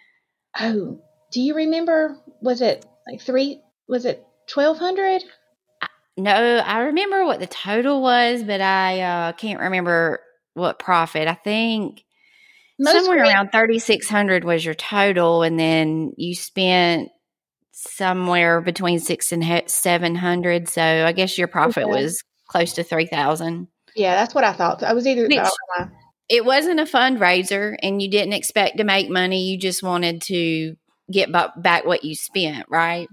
Oh, 0.57 1.01
do 1.33 1.41
you 1.41 1.53
remember? 1.53 2.17
Was 2.41 2.61
it 2.61 2.85
like 3.05 3.21
three? 3.21 3.61
Was 3.89 4.05
it 4.05 4.25
twelve 4.47 4.77
hundred? 4.77 5.21
No, 6.15 6.31
I 6.31 6.79
remember 6.79 7.25
what 7.25 7.41
the 7.41 7.47
total 7.47 8.01
was, 8.01 8.41
but 8.43 8.61
I 8.61 9.01
uh, 9.01 9.31
can't 9.33 9.59
remember 9.59 10.21
what 10.53 10.79
profit. 10.79 11.27
I 11.27 11.33
think 11.33 12.05
Most 12.79 13.05
somewhere 13.05 13.23
around 13.23 13.49
thirty 13.49 13.79
six 13.79 14.07
hundred 14.09 14.45
was 14.45 14.63
your 14.63 14.73
total, 14.73 15.43
and 15.43 15.59
then 15.59 16.13
you 16.15 16.35
spent 16.35 17.09
somewhere 17.73 18.61
between 18.61 18.99
six 18.99 19.33
and 19.33 19.69
seven 19.69 20.15
hundred. 20.15 20.69
So 20.69 20.81
I 20.81 21.11
guess 21.11 21.37
your 21.37 21.49
profit 21.49 21.83
okay. 21.83 22.01
was 22.01 22.23
close 22.47 22.73
to 22.73 22.83
three 22.83 23.07
thousand. 23.07 23.67
Yeah, 23.93 24.15
that's 24.15 24.33
what 24.33 24.45
I 24.45 24.53
thought. 24.53 24.83
I 24.83 24.93
was 24.93 25.05
either. 25.05 25.27
It 26.29 26.45
wasn't 26.45 26.79
a 26.79 26.83
fundraiser, 26.83 27.75
and 27.81 28.01
you 28.01 28.09
didn't 28.09 28.33
expect 28.33 28.77
to 28.77 28.83
make 28.83 29.09
money. 29.09 29.49
You 29.49 29.57
just 29.57 29.83
wanted 29.83 30.21
to 30.23 30.75
get 31.11 31.31
back 31.31 31.85
what 31.85 32.03
you 32.03 32.15
spent, 32.15 32.67
right? 32.69 33.07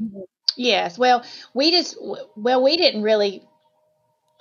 Yes. 0.56 0.98
Well, 0.98 1.24
we 1.54 1.70
just 1.70 1.96
well 2.36 2.62
we 2.62 2.76
didn't 2.76 3.02
really 3.02 3.42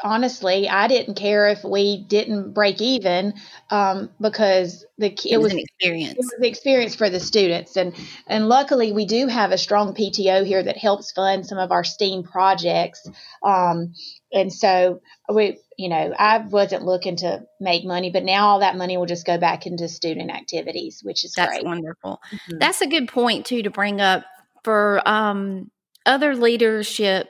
honestly 0.03 0.67
I 0.67 0.87
didn't 0.87 1.15
care 1.15 1.47
if 1.47 1.63
we 1.63 2.03
didn't 2.03 2.53
break 2.53 2.81
even 2.81 3.33
um, 3.69 4.09
because 4.19 4.85
the 4.97 5.07
it, 5.07 5.25
it 5.25 5.37
was, 5.37 5.45
was, 5.45 5.53
an 5.53 5.59
experience. 5.59 6.13
It 6.13 6.17
was 6.17 6.33
an 6.37 6.45
experience 6.45 6.95
for 6.95 7.09
the 7.09 7.19
students 7.19 7.77
and 7.77 7.93
and 8.27 8.47
luckily 8.47 8.91
we 8.91 9.05
do 9.05 9.27
have 9.27 9.51
a 9.51 9.57
strong 9.57 9.93
PTO 9.93 10.45
here 10.45 10.63
that 10.63 10.77
helps 10.77 11.11
fund 11.11 11.45
some 11.45 11.57
of 11.57 11.71
our 11.71 11.83
STEAM 11.83 12.23
projects. 12.23 13.07
Um, 13.43 13.93
and 14.31 14.51
so 14.51 15.01
we 15.33 15.59
you 15.77 15.89
know 15.89 16.13
I 16.17 16.39
wasn't 16.39 16.83
looking 16.83 17.17
to 17.17 17.45
make 17.59 17.85
money, 17.85 18.11
but 18.11 18.23
now 18.23 18.47
all 18.47 18.59
that 18.59 18.77
money 18.77 18.97
will 18.97 19.05
just 19.05 19.25
go 19.25 19.37
back 19.37 19.65
into 19.65 19.87
student 19.87 20.31
activities, 20.31 21.01
which 21.03 21.25
is 21.25 21.33
That's 21.33 21.51
great. 21.51 21.65
wonderful. 21.65 22.21
Mm-hmm. 22.31 22.57
That's 22.59 22.81
a 22.81 22.87
good 22.87 23.07
point 23.07 23.45
too 23.45 23.63
to 23.63 23.69
bring 23.69 24.01
up 24.01 24.25
for 24.63 25.01
um 25.07 25.71
other 26.05 26.35
leadership 26.35 27.29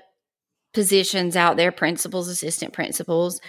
positions 0.75 1.35
out 1.35 1.57
there, 1.57 1.71
principals, 1.71 2.27
assistant 2.27 2.73
principals, 2.73 3.41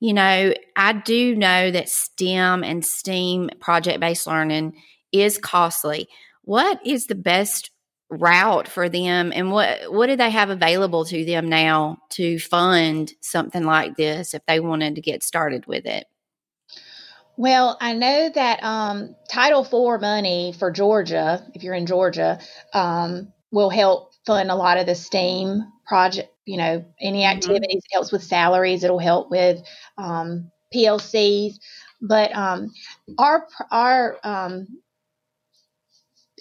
you 0.00 0.12
know, 0.12 0.52
I 0.76 0.92
do 0.94 1.36
know 1.36 1.70
that 1.70 1.88
STEM 1.88 2.64
and 2.64 2.84
STEAM 2.84 3.50
project 3.60 4.00
based 4.00 4.26
learning 4.26 4.74
is 5.12 5.38
costly. 5.38 6.08
What 6.42 6.84
is 6.84 7.06
the 7.06 7.14
best 7.14 7.70
route 8.10 8.68
for 8.68 8.90
them 8.90 9.32
and 9.34 9.52
what 9.52 9.90
what 9.90 10.08
do 10.08 10.16
they 10.16 10.28
have 10.28 10.50
available 10.50 11.04
to 11.06 11.24
them 11.24 11.48
now 11.48 11.96
to 12.10 12.38
fund 12.38 13.14
something 13.22 13.64
like 13.64 13.96
this 13.96 14.34
if 14.34 14.44
they 14.44 14.60
wanted 14.60 14.96
to 14.96 15.00
get 15.00 15.22
started 15.22 15.66
with 15.66 15.86
it? 15.86 16.06
Well, 17.36 17.78
I 17.80 17.94
know 17.94 18.28
that 18.34 18.62
um, 18.62 19.14
Title 19.30 19.62
IV 19.62 20.00
money 20.00 20.52
for 20.58 20.70
Georgia, 20.70 21.46
if 21.54 21.62
you're 21.62 21.74
in 21.74 21.86
Georgia, 21.86 22.40
um, 22.74 23.32
will 23.52 23.70
help 23.70 24.12
fund 24.26 24.50
a 24.50 24.56
lot 24.56 24.78
of 24.78 24.86
the 24.86 24.94
STEAM 24.94 25.62
project, 25.86 26.31
you 26.44 26.56
know, 26.56 26.84
any 27.00 27.22
mm-hmm. 27.22 27.36
activities. 27.36 27.82
It 27.84 27.92
helps 27.92 28.12
with 28.12 28.22
salaries. 28.22 28.84
It'll 28.84 28.98
help 28.98 29.30
with 29.30 29.62
um, 29.98 30.50
PLCs. 30.74 31.54
But 32.00 32.34
um, 32.34 32.72
our 33.18 33.46
our 33.70 34.18
um, 34.24 34.66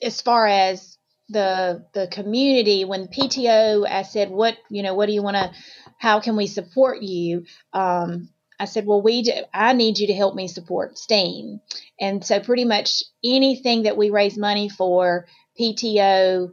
as 0.02 0.22
far 0.22 0.48
as 0.48 0.98
the 1.30 1.86
the 1.94 2.08
community, 2.08 2.86
when 2.86 3.08
PTO, 3.08 3.88
I 3.88 4.02
said, 4.04 4.30
what 4.32 4.58
you 4.70 4.84
know, 4.84 4.96
what 4.96 5.06
do 5.06 5.14
you 5.14 5.22
want 5.22 5.38
to? 5.38 5.52
How 5.98 6.20
can 6.20 6.36
we 6.36 6.48
support 6.48 7.02
you? 7.02 7.46
Um, 7.74 8.30
I 8.62 8.66
said, 8.66 8.86
well, 8.86 9.02
we 9.02 9.24
do, 9.24 9.32
I 9.52 9.74
need 9.74 9.98
you 9.98 10.06
to 10.08 10.14
help 10.14 10.36
me 10.36 10.48
support 10.48 11.00
STEAM. 11.00 11.62
And 12.00 12.24
so 12.24 12.40
pretty 12.40 12.64
much 12.64 13.02
anything 13.24 13.84
that 13.84 13.98
we 13.98 14.12
raise 14.12 14.38
money 14.38 14.70
for, 14.70 15.26
PTO 15.60 16.52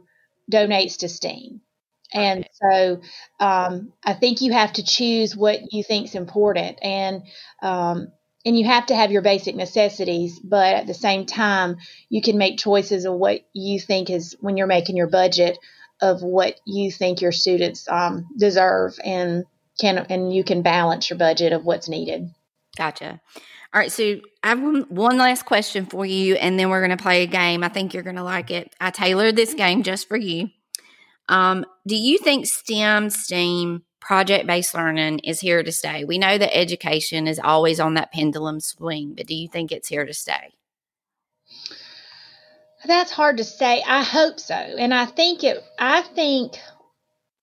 donates 0.51 0.97
to 0.97 1.09
STEAM. 1.09 1.61
And 2.13 2.47
so 2.61 3.01
um, 3.39 3.93
I 4.03 4.13
think 4.13 4.41
you 4.41 4.53
have 4.53 4.73
to 4.73 4.83
choose 4.83 5.35
what 5.35 5.71
you 5.71 5.83
think 5.83 6.07
is 6.07 6.15
important, 6.15 6.79
and 6.81 7.23
um, 7.61 8.11
and 8.45 8.57
you 8.57 8.65
have 8.65 8.87
to 8.87 8.95
have 8.95 9.11
your 9.11 9.21
basic 9.21 9.55
necessities, 9.55 10.39
but 10.39 10.73
at 10.75 10.87
the 10.87 10.93
same 10.93 11.25
time, 11.25 11.77
you 12.09 12.21
can 12.21 12.37
make 12.37 12.57
choices 12.57 13.05
of 13.05 13.13
what 13.13 13.41
you 13.53 13.79
think 13.79 14.09
is 14.09 14.35
when 14.39 14.57
you're 14.57 14.67
making 14.67 14.97
your 14.97 15.09
budget 15.09 15.57
of 16.01 16.23
what 16.23 16.59
you 16.65 16.91
think 16.91 17.21
your 17.21 17.31
students 17.31 17.87
um, 17.89 18.27
deserve, 18.37 18.97
and 19.03 19.45
can 19.79 19.97
and 20.09 20.33
you 20.33 20.43
can 20.43 20.61
balance 20.61 21.09
your 21.09 21.19
budget 21.19 21.53
of 21.53 21.65
what's 21.65 21.89
needed. 21.89 22.29
Gotcha. 22.77 23.21
All 23.71 23.79
right, 23.79 23.91
so 23.91 24.19
I 24.43 24.49
have 24.49 24.89
one 24.89 25.17
last 25.17 25.45
question 25.45 25.85
for 25.85 26.03
you, 26.03 26.35
and 26.35 26.57
then 26.57 26.69
we're 26.69 26.79
going 26.79 26.97
to 26.97 27.01
play 27.01 27.21
a 27.21 27.27
game. 27.27 27.63
I 27.63 27.69
think 27.69 27.93
you're 27.93 28.01
going 28.01 28.15
to 28.15 28.23
like 28.23 28.49
it. 28.49 28.73
I 28.81 28.89
tailored 28.89 29.35
this 29.35 29.53
game 29.53 29.83
just 29.83 30.07
for 30.07 30.17
you. 30.17 30.49
Um, 31.29 31.65
do 31.87 31.95
you 31.95 32.17
think 32.17 32.47
STEM, 32.47 33.11
STEAM, 33.11 33.83
project 34.01 34.47
based 34.47 34.73
learning 34.73 35.19
is 35.19 35.39
here 35.39 35.61
to 35.61 35.71
stay? 35.71 36.03
We 36.03 36.17
know 36.17 36.37
that 36.37 36.57
education 36.57 37.27
is 37.27 37.39
always 37.39 37.79
on 37.79 37.93
that 37.93 38.11
pendulum 38.11 38.59
swing, 38.59 39.13
but 39.15 39.27
do 39.27 39.35
you 39.35 39.47
think 39.47 39.71
it's 39.71 39.87
here 39.87 40.05
to 40.05 40.13
stay? 40.13 40.55
That's 42.85 43.11
hard 43.11 43.37
to 43.37 43.43
say. 43.43 43.83
I 43.85 44.03
hope 44.03 44.39
so. 44.39 44.55
And 44.55 44.93
I 44.93 45.05
think 45.05 45.43
it, 45.43 45.63
I 45.77 46.01
think 46.01 46.53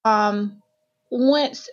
um, 0.04 0.62
once 1.10 1.68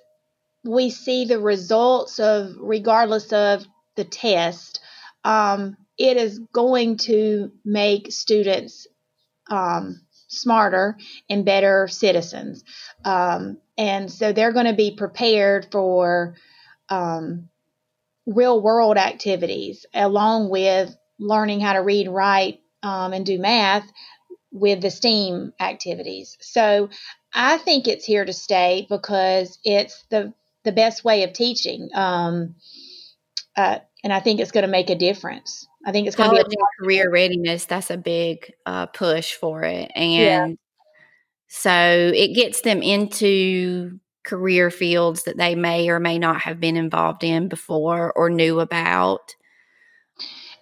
we 0.64 0.92
see 0.92 1.26
the 1.26 1.40
results 1.40 2.20
of, 2.20 2.52
regardless 2.60 3.34
of 3.34 3.66
the 3.96 4.04
test, 4.04 4.80
um, 5.24 5.78
it 5.98 6.18
is 6.18 6.40
going 6.54 6.98
to 6.98 7.52
make 7.64 8.12
students 8.12 8.88
um, 9.50 10.02
smarter 10.34 10.98
and 11.30 11.46
better 11.46 11.88
citizens. 11.88 12.64
Um, 13.06 13.58
and 13.78 14.12
so 14.12 14.32
they're 14.34 14.54
going 14.54 14.66
to 14.66 14.74
be 14.74 14.96
prepared 14.96 15.68
for 15.72 16.36
um, 16.90 17.50
real 18.26 18.62
world 18.62 18.98
activities 18.98 19.86
along 19.94 20.50
with 20.50 20.96
learning 21.20 21.60
how 21.60 21.74
to 21.74 21.82
read, 21.82 22.08
write, 22.08 22.62
um, 22.82 23.14
and 23.14 23.26
do 23.26 23.40
math 23.40 23.90
with 24.52 24.82
the 24.82 24.92
STEAM 24.92 25.54
activities. 25.60 26.38
So 26.42 26.90
I 27.34 27.58
think 27.58 27.88
it's 27.88 28.06
here 28.06 28.24
to 28.24 28.34
stay 28.34 28.86
because 28.90 29.58
it's 29.64 30.04
the 30.10 30.34
the 30.64 30.72
best 30.72 31.04
way 31.04 31.24
of 31.24 31.34
teaching. 31.34 31.90
Um, 31.94 32.56
uh, 33.58 33.80
and 34.04 34.14
I 34.14 34.20
think 34.22 34.40
it's 34.40 34.52
going 34.52 34.66
to 34.66 34.72
make 34.72 34.90
a 34.90 34.96
difference. 34.96 35.68
I 35.86 35.92
think 35.92 36.08
it's 36.08 36.16
going 36.16 36.30
to 36.30 36.50
be 36.50 36.56
a 36.56 36.84
career 36.84 37.10
readiness. 37.10 37.66
That's 37.66 37.90
a 37.90 37.98
big 37.98 38.54
uh, 38.66 38.88
push 38.88 39.34
for 39.34 39.64
it, 39.64 39.92
and 39.96 40.50
yeah. 40.50 40.56
so 41.48 42.12
it 42.16 42.34
gets 42.34 42.62
them 42.62 42.82
into 42.82 44.00
career 44.24 44.72
fields 44.72 45.24
that 45.24 45.38
they 45.38 45.56
may 45.56 45.90
or 45.90 46.00
may 46.00 46.18
not 46.18 46.42
have 46.42 46.60
been 46.60 46.78
involved 46.78 47.24
in 47.24 47.50
before 47.50 48.14
or 48.14 48.30
knew 48.30 48.62
about. 48.62 49.36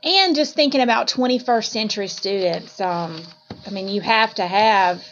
And 0.04 0.36
just 0.36 0.56
thinking 0.56 0.82
about 0.82 1.08
21st 1.08 1.66
century 1.66 2.08
students, 2.08 2.82
um, 2.82 3.22
I 3.68 3.70
mean, 3.70 3.88
you 3.88 4.02
have 4.02 4.34
to 4.36 4.48
have 4.48 5.04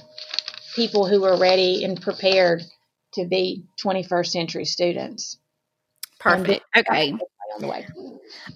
people 0.76 1.06
who 1.06 1.24
are 1.26 1.38
ready 1.38 1.84
and 1.84 2.02
prepared 2.02 2.64
to 3.14 3.26
be 3.26 3.66
21st 3.84 4.28
century 4.28 4.66
students. 4.66 5.38
Perfect. 6.20 6.66
Okay 6.76 7.14
on 7.56 7.62
the 7.62 7.68
way. 7.68 7.88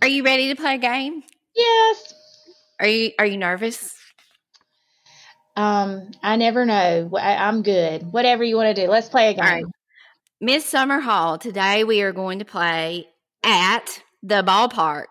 Are 0.01 0.07
you 0.07 0.23
ready 0.23 0.49
to 0.49 0.55
play 0.55 0.75
a 0.75 0.77
game? 0.77 1.23
Yes. 1.55 2.13
Are 2.79 2.87
you 2.87 3.11
Are 3.19 3.25
you 3.25 3.37
nervous? 3.37 3.95
Um, 5.55 6.11
I 6.23 6.35
never 6.35 6.65
know. 6.65 7.11
I, 7.15 7.47
am 7.47 7.61
good. 7.61 8.11
Whatever 8.11 8.43
you 8.43 8.55
want 8.55 8.75
to 8.75 8.81
do. 8.81 8.89
Let's 8.89 9.09
play 9.09 9.29
a 9.29 9.33
game. 9.35 9.71
Miss 10.41 10.65
Summer 10.65 10.99
Hall. 10.99 11.37
Today 11.37 11.83
we 11.83 12.01
are 12.01 12.11
going 12.11 12.39
to 12.39 12.45
play 12.45 13.07
at 13.43 14.01
the 14.23 14.43
ballpark. 14.43 15.05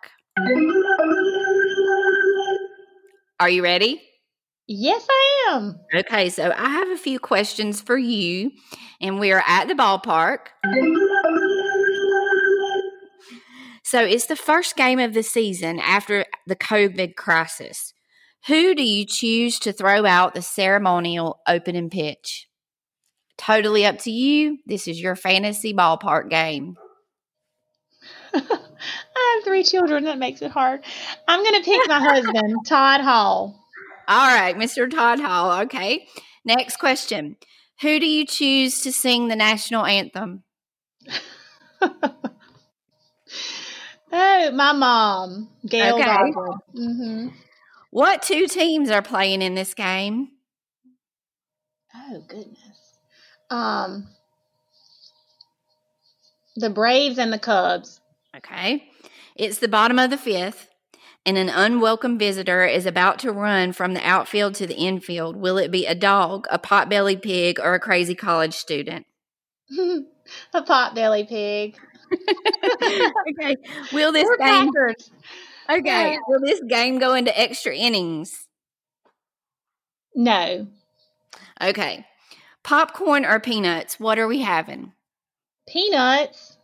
Are 3.38 3.48
you 3.48 3.62
ready? 3.62 4.02
Yes, 4.66 5.06
I 5.08 5.50
am. 5.50 5.78
Okay, 5.94 6.30
so 6.30 6.52
I 6.56 6.68
have 6.70 6.88
a 6.88 6.96
few 6.96 7.18
questions 7.18 7.80
for 7.80 7.98
you, 7.98 8.52
and 9.00 9.18
we 9.18 9.32
are 9.32 9.42
at 9.46 9.68
the 9.68 9.74
ballpark. 9.74 10.38
So 13.92 14.02
it's 14.02 14.24
the 14.24 14.36
first 14.36 14.74
game 14.74 14.98
of 14.98 15.12
the 15.12 15.22
season 15.22 15.78
after 15.78 16.24
the 16.46 16.56
COVID 16.56 17.14
crisis. 17.14 17.92
Who 18.46 18.74
do 18.74 18.82
you 18.82 19.04
choose 19.04 19.58
to 19.58 19.72
throw 19.74 20.06
out 20.06 20.32
the 20.32 20.40
ceremonial 20.40 21.40
opening 21.46 21.90
pitch? 21.90 22.48
Totally 23.36 23.84
up 23.84 23.98
to 23.98 24.10
you. 24.10 24.60
This 24.64 24.88
is 24.88 24.98
your 24.98 25.14
fantasy 25.14 25.74
ballpark 25.74 26.30
game. 26.30 26.78
I 28.34 28.40
have 28.40 29.44
three 29.44 29.62
children. 29.62 30.04
That 30.04 30.16
makes 30.16 30.40
it 30.40 30.52
hard. 30.52 30.82
I'm 31.28 31.44
going 31.44 31.62
to 31.62 31.70
pick 31.70 31.86
my 31.86 32.00
husband, 32.00 32.56
Todd 32.66 33.02
Hall. 33.02 33.62
All 34.08 34.34
right, 34.34 34.56
Mr. 34.56 34.90
Todd 34.90 35.20
Hall. 35.20 35.64
Okay. 35.64 36.08
Next 36.46 36.78
question. 36.78 37.36
Who 37.82 38.00
do 38.00 38.06
you 38.06 38.24
choose 38.24 38.80
to 38.84 38.90
sing 38.90 39.28
the 39.28 39.36
national 39.36 39.84
anthem? 39.84 40.44
oh, 44.12 44.50
my 44.52 44.72
mom, 44.72 45.48
Gail 45.66 45.96
Okay. 45.96 46.04
Godwin. 46.04 46.58
hmm 46.74 47.28
What 47.90 48.22
two 48.22 48.46
teams 48.46 48.90
are 48.90 49.02
playing 49.02 49.42
in 49.42 49.54
this 49.54 49.74
game? 49.74 50.28
Oh 51.94 52.22
goodness. 52.26 52.98
Um, 53.50 54.08
the 56.56 56.70
Braves 56.70 57.18
and 57.18 57.32
the 57.32 57.38
Cubs. 57.38 58.00
Okay. 58.36 58.88
It's 59.36 59.58
the 59.58 59.68
bottom 59.68 59.98
of 59.98 60.10
the 60.10 60.16
fifth, 60.18 60.68
and 61.24 61.36
an 61.36 61.48
unwelcome 61.48 62.18
visitor 62.18 62.64
is 62.64 62.86
about 62.86 63.18
to 63.20 63.32
run 63.32 63.72
from 63.72 63.94
the 63.94 64.06
outfield 64.06 64.54
to 64.56 64.66
the 64.66 64.76
infield. 64.76 65.36
Will 65.36 65.58
it 65.58 65.70
be 65.70 65.86
a 65.86 65.94
dog, 65.94 66.46
a 66.50 66.58
pot-bellied 66.58 67.22
pig, 67.22 67.58
or 67.60 67.74
a 67.74 67.80
crazy 67.80 68.14
college 68.14 68.54
student? 68.54 69.06
a 69.78 70.62
potbelly 70.62 71.28
pig. 71.28 71.78
okay. 73.30 73.56
Will 73.92 74.12
this 74.12 74.28
Or 74.28 74.36
game 74.36 74.72
Packers. 74.72 75.10
Okay. 75.70 76.18
Will 76.28 76.40
this 76.40 76.60
game 76.68 76.98
go 76.98 77.14
into 77.14 77.38
extra 77.38 77.74
innings? 77.74 78.46
No. 80.14 80.66
Okay. 81.60 82.04
Popcorn 82.62 83.24
or 83.24 83.40
peanuts? 83.40 83.98
What 83.98 84.18
are 84.18 84.28
we 84.28 84.40
having? 84.40 84.92
Peanuts. 85.68 86.58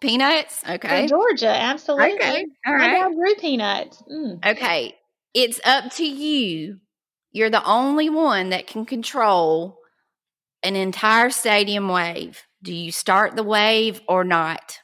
Peanuts? 0.00 0.62
Okay. 0.68 1.06
Georgia, 1.06 1.48
absolutely. 1.48 2.14
Okay. 2.14 2.46
All 2.66 2.74
right. 2.74 2.92
dad 2.92 3.14
grew 3.14 3.34
peanuts. 3.36 4.02
Mm. 4.10 4.44
Okay. 4.44 4.94
It's 5.32 5.60
up 5.64 5.92
to 5.94 6.04
you. 6.04 6.78
You're 7.32 7.50
the 7.50 7.64
only 7.64 8.10
one 8.10 8.50
that 8.50 8.66
can 8.66 8.84
control 8.84 9.78
an 10.62 10.76
entire 10.76 11.30
stadium 11.30 11.88
wave. 11.88 12.42
Do 12.62 12.72
you 12.72 12.92
start 12.92 13.34
the 13.34 13.42
wave 13.42 14.00
or 14.08 14.24
not? 14.24 14.78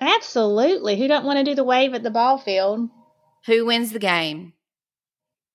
Absolutely. 0.00 0.96
Who 0.98 1.08
don't 1.08 1.24
want 1.24 1.38
to 1.38 1.44
do 1.44 1.54
the 1.54 1.64
wave 1.64 1.94
at 1.94 2.02
the 2.02 2.10
ball 2.10 2.38
field? 2.38 2.88
Who 3.46 3.66
wins 3.66 3.92
the 3.92 3.98
game? 3.98 4.52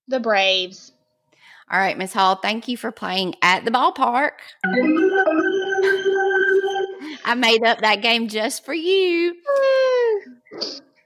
The 0.07 0.19
Braves. 0.19 0.91
All 1.71 1.79
right, 1.79 1.97
Miss 1.97 2.13
Hall, 2.13 2.35
thank 2.35 2.67
you 2.67 2.77
for 2.77 2.91
playing 2.91 3.35
at 3.41 3.65
the 3.65 3.71
ballpark. 3.71 4.31
I 7.25 7.35
made 7.35 7.63
up 7.63 7.81
that 7.81 8.01
game 8.01 8.27
just 8.27 8.65
for 8.65 8.73
you. 8.73 9.33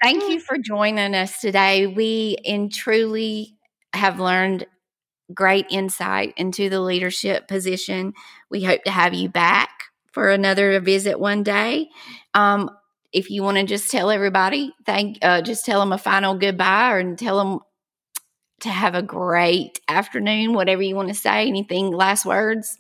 Thank 0.02 0.30
you 0.30 0.40
for 0.48 0.58
joining 0.58 1.14
us 1.16 1.40
today. 1.40 1.88
We 1.88 2.38
in 2.44 2.70
truly 2.70 3.56
have 3.94 4.20
learned 4.20 4.66
great 5.34 5.68
insight 5.70 6.34
into 6.38 6.70
the 6.70 6.82
leadership 6.82 7.48
position. 7.48 8.14
We 8.50 8.64
hope 8.64 8.84
to 8.84 8.92
have 8.92 9.14
you 9.14 9.30
back 9.30 9.70
for 10.12 10.30
another 10.30 10.80
visit 10.80 11.20
one 11.20 11.44
day. 11.44 11.90
Um, 12.34 12.70
if 13.14 13.30
you 13.30 13.44
want 13.44 13.58
to 13.58 13.64
just 13.64 13.90
tell 13.90 14.10
everybody, 14.12 14.74
thank, 14.86 15.18
uh, 15.22 15.42
just 15.42 15.66
tell 15.66 15.80
them 15.80 15.94
a 15.94 15.98
final 15.98 16.36
goodbye 16.36 17.00
and 17.00 17.18
tell 17.18 17.38
them 17.38 17.60
to 18.62 18.70
have 18.70 18.96
a 18.96 19.02
great 19.02 19.80
afternoon, 19.88 20.54
whatever 20.54 20.82
you 20.82 20.96
want 20.96 21.10
to 21.10 21.14
say. 21.14 21.48
Anything, 21.48 21.92
last 21.92 22.26
words? 22.26 22.76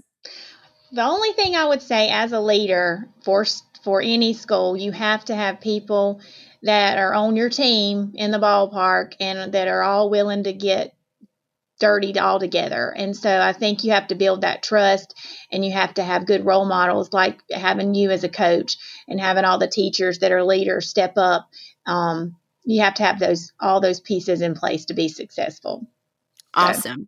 The 0.92 1.04
only 1.04 1.34
thing 1.34 1.56
I 1.56 1.66
would 1.66 1.82
say 1.82 2.10
as 2.10 2.32
a 2.32 2.40
leader 2.40 3.10
for 3.24 3.46
for 3.84 4.02
any 4.02 4.34
school, 4.34 4.76
you 4.76 4.92
have 4.92 5.24
to 5.26 5.36
have 5.36 5.62
people 5.62 6.20
that 6.64 6.98
are 6.98 7.14
on 7.14 7.36
your 7.36 7.50
team 7.50 8.12
in 8.16 8.32
the 8.32 8.40
ballpark 8.40 9.14
and 9.20 9.54
that 9.54 9.68
are 9.68 9.84
all 9.84 10.10
willing 10.10 10.44
to 10.44 10.52
get 10.52 10.94
dirty 11.80 12.18
all 12.18 12.40
together. 12.40 12.94
And 12.96 13.16
so 13.16 13.40
I 13.40 13.54
think 13.54 13.84
you 13.84 13.92
have 13.92 14.08
to 14.08 14.16
build 14.16 14.42
that 14.42 14.64
trust 14.64 15.16
and 15.52 15.64
you 15.64 15.72
have 15.74 15.94
to 15.96 16.04
have 16.04 16.26
good 16.26 16.46
role 16.46 16.66
models 16.66 17.14
like 17.14 17.40
having 17.52 17.94
you 17.96 18.12
as 18.12 18.24
a 18.24 18.30
coach 18.30 18.78
and 19.08 19.20
having 19.20 19.46
all 19.46 19.60
the 19.60 19.68
teachers 19.68 20.20
that 20.20 20.32
are 20.32 20.44
leaders 20.44 20.90
step 20.90 21.14
up. 21.18 21.50
Um, 21.86 22.36
you 22.64 22.82
have 22.82 22.96
to 22.96 23.04
have 23.04 23.20
those 23.20 23.54
all 23.60 23.80
those 23.80 24.02
pieces 24.02 24.42
in 24.42 24.54
place 24.54 24.86
to 24.86 24.94
be 24.94 25.08
successful. 25.08 25.88
Awesome. 26.54 27.08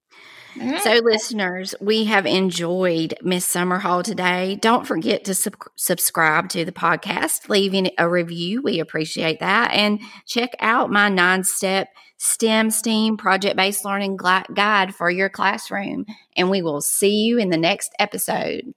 All 0.59 0.67
right. 0.67 0.81
So, 0.81 0.93
listeners, 1.03 1.75
we 1.79 2.05
have 2.05 2.25
enjoyed 2.25 3.13
Miss 3.21 3.45
Summer 3.45 3.79
Hall 3.79 4.03
today. 4.03 4.57
Don't 4.61 4.85
forget 4.85 5.23
to 5.25 5.33
sub- 5.33 5.55
subscribe 5.75 6.49
to 6.49 6.65
the 6.65 6.71
podcast, 6.71 7.49
leaving 7.49 7.91
a 7.97 8.09
review. 8.09 8.61
We 8.61 8.79
appreciate 8.79 9.39
that. 9.39 9.71
And 9.73 9.99
check 10.25 10.51
out 10.59 10.89
my 10.91 11.09
nine 11.09 11.43
step 11.43 11.89
STEM 12.19 12.69
STEAM 12.69 13.15
project 13.17 13.55
based 13.55 13.85
learning 13.85 14.17
guide 14.17 14.93
for 14.93 15.09
your 15.09 15.29
classroom. 15.29 16.05
And 16.35 16.49
we 16.49 16.61
will 16.61 16.81
see 16.81 17.23
you 17.23 17.37
in 17.39 17.49
the 17.49 17.57
next 17.57 17.93
episode. 17.97 18.73